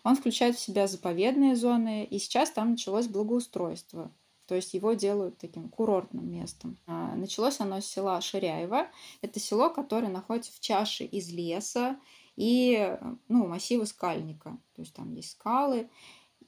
Он 0.04 0.16
включает 0.16 0.56
в 0.56 0.60
себя 0.60 0.86
заповедные 0.86 1.54
зоны, 1.54 2.04
и 2.04 2.18
сейчас 2.18 2.50
там 2.50 2.70
началось 2.70 3.08
благоустройство. 3.08 4.10
То 4.46 4.54
есть 4.54 4.74
его 4.74 4.92
делают 4.92 5.38
таким 5.38 5.68
курортным 5.68 6.30
местом. 6.30 6.78
А, 6.86 7.14
началось 7.16 7.60
оно 7.60 7.80
с 7.80 7.86
села 7.86 8.20
Ширяево. 8.20 8.86
Это 9.20 9.40
село, 9.40 9.70
которое 9.70 10.08
находится 10.08 10.52
в 10.52 10.60
чаше 10.60 11.04
из 11.04 11.32
леса 11.32 11.98
и 12.36 12.96
ну, 13.28 13.46
массива 13.48 13.84
скальника. 13.84 14.56
То 14.74 14.82
есть 14.82 14.94
там 14.94 15.12
есть 15.12 15.32
скалы. 15.32 15.88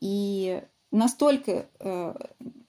И 0.01 0.63
настолько 0.91 1.69
э, 1.81 2.15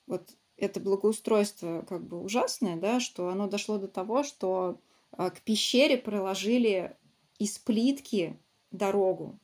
вот 0.07 0.29
это 0.57 0.79
благоустройство 0.79 1.85
как 1.87 2.05
бы 2.07 2.21
ужасное, 2.21 2.75
да, 2.77 2.99
что 2.99 3.29
оно 3.29 3.47
дошло 3.47 3.77
до 3.77 3.87
того, 3.87 4.23
что 4.23 4.79
э, 5.11 5.29
к 5.29 5.41
пещере 5.41 5.97
проложили 5.97 6.97
из 7.37 7.59
плитки 7.59 8.39
дорогу. 8.71 9.39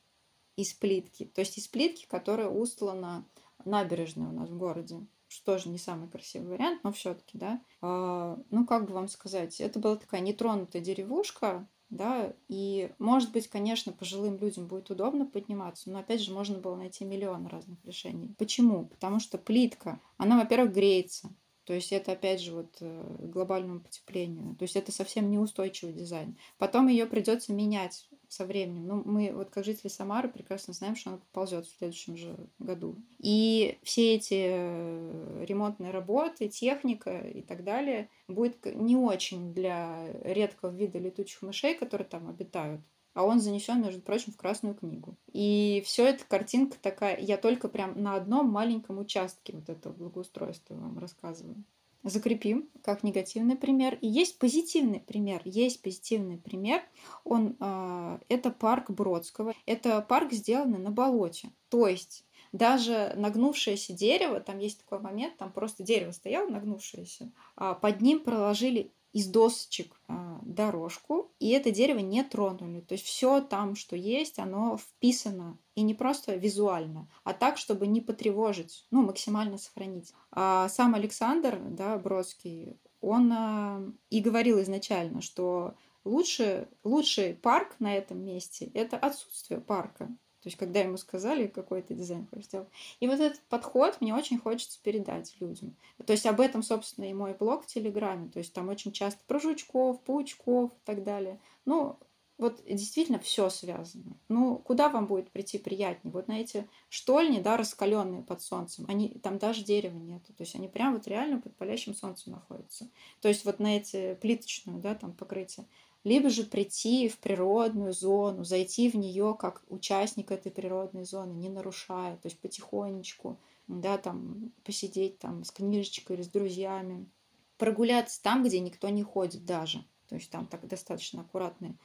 Из 0.56 0.72
плитки. 0.72 1.26
То 1.26 1.42
есть 1.42 1.58
из 1.58 1.68
плитки, 1.68 2.06
которая 2.08 2.48
устлана 2.48 3.26
набережной 3.64 4.28
у 4.28 4.32
нас 4.32 4.48
в 4.48 4.56
городе 4.56 5.06
что 5.36 5.52
тоже 5.52 5.68
не 5.68 5.78
самый 5.78 6.08
красивый 6.08 6.48
вариант, 6.50 6.82
но 6.82 6.92
все-таки, 6.92 7.38
да. 7.38 7.60
А, 7.82 8.38
ну, 8.50 8.66
как 8.66 8.86
бы 8.86 8.94
вам 8.94 9.08
сказать, 9.08 9.60
это 9.60 9.78
была 9.78 9.96
такая 9.96 10.20
нетронутая 10.20 10.82
деревушка, 10.82 11.68
да, 11.90 12.32
и, 12.48 12.90
может 12.98 13.32
быть, 13.32 13.48
конечно, 13.48 13.92
пожилым 13.92 14.38
людям 14.38 14.66
будет 14.66 14.90
удобно 14.90 15.26
подниматься, 15.26 15.90
но, 15.90 16.00
опять 16.00 16.20
же, 16.20 16.32
можно 16.32 16.58
было 16.58 16.74
найти 16.74 17.04
миллион 17.04 17.46
разных 17.46 17.84
решений. 17.84 18.34
Почему? 18.38 18.86
Потому 18.86 19.20
что 19.20 19.38
плитка, 19.38 20.00
она, 20.16 20.38
во-первых, 20.38 20.72
греется, 20.72 21.30
то 21.66 21.74
есть 21.74 21.92
это, 21.92 22.12
опять 22.12 22.40
же, 22.40 22.54
вот 22.54 22.76
э, 22.80 23.16
глобальному 23.18 23.80
потеплению. 23.80 24.54
То 24.54 24.62
есть 24.62 24.76
это 24.76 24.92
совсем 24.92 25.28
неустойчивый 25.32 25.92
дизайн. 25.92 26.38
Потом 26.58 26.86
ее 26.86 27.06
придется 27.06 27.52
менять 27.52 28.08
со 28.28 28.44
временем. 28.44 28.86
Ну, 28.86 29.02
мы 29.04 29.32
вот 29.34 29.50
как 29.50 29.64
жители 29.64 29.88
Самары 29.88 30.28
прекрасно 30.28 30.74
знаем, 30.74 30.96
что 30.96 31.10
она 31.10 31.20
ползет 31.32 31.66
в 31.66 31.78
следующем 31.78 32.16
же 32.16 32.36
году. 32.58 32.96
И 33.18 33.78
все 33.82 34.14
эти 34.14 34.46
э, 34.48 35.44
ремонтные 35.46 35.90
работы, 35.90 36.48
техника 36.48 37.18
и 37.18 37.42
так 37.42 37.64
далее 37.64 38.08
будет 38.28 38.64
не 38.64 38.96
очень 38.96 39.52
для 39.52 40.10
редкого 40.22 40.70
вида 40.70 40.98
летучих 40.98 41.42
мышей, 41.42 41.74
которые 41.74 42.06
там 42.06 42.28
обитают 42.28 42.80
а 43.16 43.24
он 43.24 43.40
занесен, 43.40 43.80
между 43.80 44.02
прочим, 44.02 44.30
в 44.30 44.36
Красную 44.36 44.74
книгу. 44.74 45.16
И 45.32 45.82
все 45.86 46.06
это 46.06 46.22
картинка 46.28 46.76
такая, 46.82 47.18
я 47.18 47.38
только 47.38 47.66
прям 47.66 48.02
на 48.02 48.14
одном 48.14 48.50
маленьком 48.50 48.98
участке 48.98 49.54
вот 49.54 49.70
этого 49.70 49.94
благоустройства 49.94 50.74
вам 50.74 50.98
рассказываю. 50.98 51.64
Закрепим 52.08 52.68
как 52.82 53.02
негативный 53.02 53.56
пример. 53.56 53.98
И 54.00 54.06
есть 54.06 54.38
позитивный 54.38 55.00
пример. 55.00 55.42
Есть 55.44 55.82
позитивный 55.82 56.38
пример. 56.38 56.82
Он, 57.24 57.56
э, 57.58 58.18
это 58.28 58.50
парк 58.50 58.90
Бродского. 58.90 59.52
Это 59.66 60.00
парк, 60.02 60.32
сделанный 60.32 60.78
на 60.78 60.92
болоте. 60.92 61.50
То 61.68 61.88
есть 61.88 62.24
даже 62.52 63.12
нагнувшееся 63.16 63.92
дерево, 63.92 64.40
там 64.40 64.58
есть 64.58 64.78
такой 64.78 65.00
момент, 65.00 65.36
там 65.36 65.52
просто 65.52 65.82
дерево 65.82 66.12
стояло 66.12 66.48
нагнувшееся, 66.48 67.32
а 67.56 67.74
под 67.74 68.00
ним 68.00 68.20
проложили 68.20 68.92
из 69.16 69.28
досочек 69.28 69.98
а, 70.08 70.40
дорожку, 70.42 71.32
и 71.40 71.48
это 71.48 71.70
дерево 71.70 72.00
не 72.00 72.22
тронули. 72.22 72.80
То 72.80 72.92
есть 72.92 73.06
все 73.06 73.40
там, 73.40 73.74
что 73.74 73.96
есть, 73.96 74.38
оно 74.38 74.76
вписано. 74.76 75.58
И 75.74 75.80
не 75.80 75.94
просто 75.94 76.34
визуально, 76.34 77.08
а 77.24 77.32
так, 77.32 77.56
чтобы 77.56 77.86
не 77.86 78.02
потревожить, 78.02 78.86
ну, 78.90 79.02
максимально 79.02 79.56
сохранить. 79.56 80.12
А 80.32 80.68
сам 80.68 80.94
Александр, 80.94 81.58
да, 81.58 81.96
Бродский, 81.96 82.78
он 83.00 83.32
а, 83.32 83.82
и 84.10 84.20
говорил 84.20 84.60
изначально, 84.60 85.22
что 85.22 85.72
лучше, 86.04 86.68
лучший 86.84 87.32
парк 87.32 87.76
на 87.78 87.96
этом 87.96 88.22
месте– 88.22 88.70
это 88.74 88.98
отсутствие 88.98 89.62
парка. 89.62 90.14
То 90.46 90.48
есть, 90.48 90.58
когда 90.58 90.78
ему 90.78 90.96
сказали, 90.96 91.48
какой 91.48 91.82
то 91.82 91.92
дизайн 91.92 92.28
сделать. 92.36 92.68
И 93.00 93.08
вот 93.08 93.18
этот 93.18 93.40
подход 93.48 94.00
мне 94.00 94.14
очень 94.14 94.38
хочется 94.38 94.78
передать 94.80 95.34
людям. 95.40 95.74
То 96.06 96.12
есть, 96.12 96.24
об 96.24 96.40
этом, 96.40 96.62
собственно, 96.62 97.10
и 97.10 97.14
мой 97.14 97.34
блог 97.34 97.64
в 97.64 97.66
Телеграме. 97.66 98.30
То 98.30 98.38
есть, 98.38 98.52
там 98.52 98.68
очень 98.68 98.92
часто 98.92 99.18
про 99.26 99.40
жучков, 99.40 100.00
паучков 100.04 100.70
и 100.70 100.84
так 100.84 101.02
далее. 101.02 101.40
Ну, 101.64 101.98
вот 102.38 102.62
действительно 102.64 103.18
все 103.18 103.50
связано. 103.50 104.16
Ну, 104.28 104.58
куда 104.58 104.88
вам 104.88 105.06
будет 105.06 105.32
прийти 105.32 105.58
приятнее? 105.58 106.12
Вот 106.12 106.28
на 106.28 106.40
эти 106.40 106.68
штольни, 106.90 107.40
да, 107.40 107.56
раскаленные 107.56 108.22
под 108.22 108.40
солнцем, 108.40 108.84
они, 108.86 109.18
там 109.24 109.38
даже 109.38 109.64
дерева 109.64 109.98
нету. 109.98 110.32
То 110.32 110.44
есть 110.44 110.54
они 110.54 110.68
прям 110.68 110.94
вот 110.94 111.08
реально 111.08 111.40
под 111.40 111.56
палящим 111.56 111.92
солнцем 111.92 112.34
находятся. 112.34 112.88
То 113.20 113.26
есть 113.26 113.44
вот 113.44 113.58
на 113.58 113.78
эти 113.78 114.14
плиточную, 114.14 114.78
да, 114.78 114.94
там 114.94 115.12
покрытие 115.12 115.66
либо 116.06 116.30
же 116.30 116.44
прийти 116.44 117.08
в 117.08 117.18
природную 117.18 117.92
зону, 117.92 118.44
зайти 118.44 118.88
в 118.88 118.94
нее 118.94 119.34
как 119.36 119.64
участник 119.66 120.30
этой 120.30 120.52
природной 120.52 121.04
зоны, 121.04 121.32
не 121.32 121.48
нарушая, 121.48 122.16
то 122.18 122.28
есть 122.28 122.38
потихонечку, 122.38 123.40
да, 123.66 123.98
там 123.98 124.52
посидеть 124.62 125.18
там 125.18 125.42
с 125.42 125.50
книжечкой 125.50 126.14
или 126.14 126.22
с 126.22 126.28
друзьями, 126.28 127.10
прогуляться 127.58 128.22
там, 128.22 128.44
где 128.44 128.60
никто 128.60 128.88
не 128.88 129.02
ходит 129.02 129.44
даже, 129.44 129.84
то 130.08 130.14
есть 130.14 130.30
там 130.30 130.46
так 130.46 130.68
достаточно 130.68 131.22
аккуратные 131.22 131.76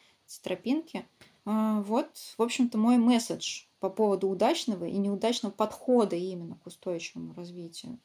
тропинки. 0.43 1.07
А, 1.45 1.81
вот, 1.81 2.15
в 2.37 2.43
общем-то, 2.43 2.77
мой 2.77 2.97
месседж 2.97 3.63
по 3.79 3.89
поводу 3.89 4.29
удачного 4.29 4.85
и 4.85 4.99
неудачного 4.99 5.51
подхода 5.51 6.15
именно 6.15 6.59
к 6.63 6.67
устойчивому 6.67 7.33
развитию. 7.33 7.97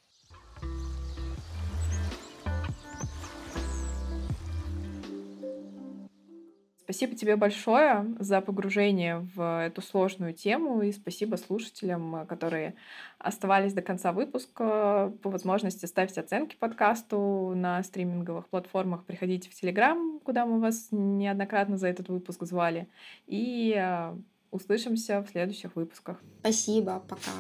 Спасибо 6.86 7.16
тебе 7.16 7.34
большое 7.34 8.06
за 8.20 8.40
погружение 8.40 9.26
в 9.34 9.66
эту 9.66 9.82
сложную 9.82 10.32
тему 10.32 10.82
и 10.82 10.92
спасибо 10.92 11.34
слушателям, 11.34 12.24
которые 12.28 12.76
оставались 13.18 13.72
до 13.72 13.82
конца 13.82 14.12
выпуска. 14.12 15.12
По 15.20 15.30
возможности 15.30 15.84
ставьте 15.86 16.20
оценки 16.20 16.54
подкасту 16.54 17.54
на 17.56 17.82
стриминговых 17.82 18.46
платформах, 18.46 19.04
приходите 19.04 19.50
в 19.50 19.54
Телеграм, 19.54 20.20
куда 20.22 20.46
мы 20.46 20.60
вас 20.60 20.86
неоднократно 20.92 21.76
за 21.76 21.88
этот 21.88 22.08
выпуск 22.08 22.44
звали. 22.44 22.88
И 23.26 23.74
э, 23.76 24.14
услышимся 24.52 25.24
в 25.24 25.28
следующих 25.28 25.74
выпусках. 25.74 26.22
Спасибо, 26.38 27.00
пока. 27.00 27.32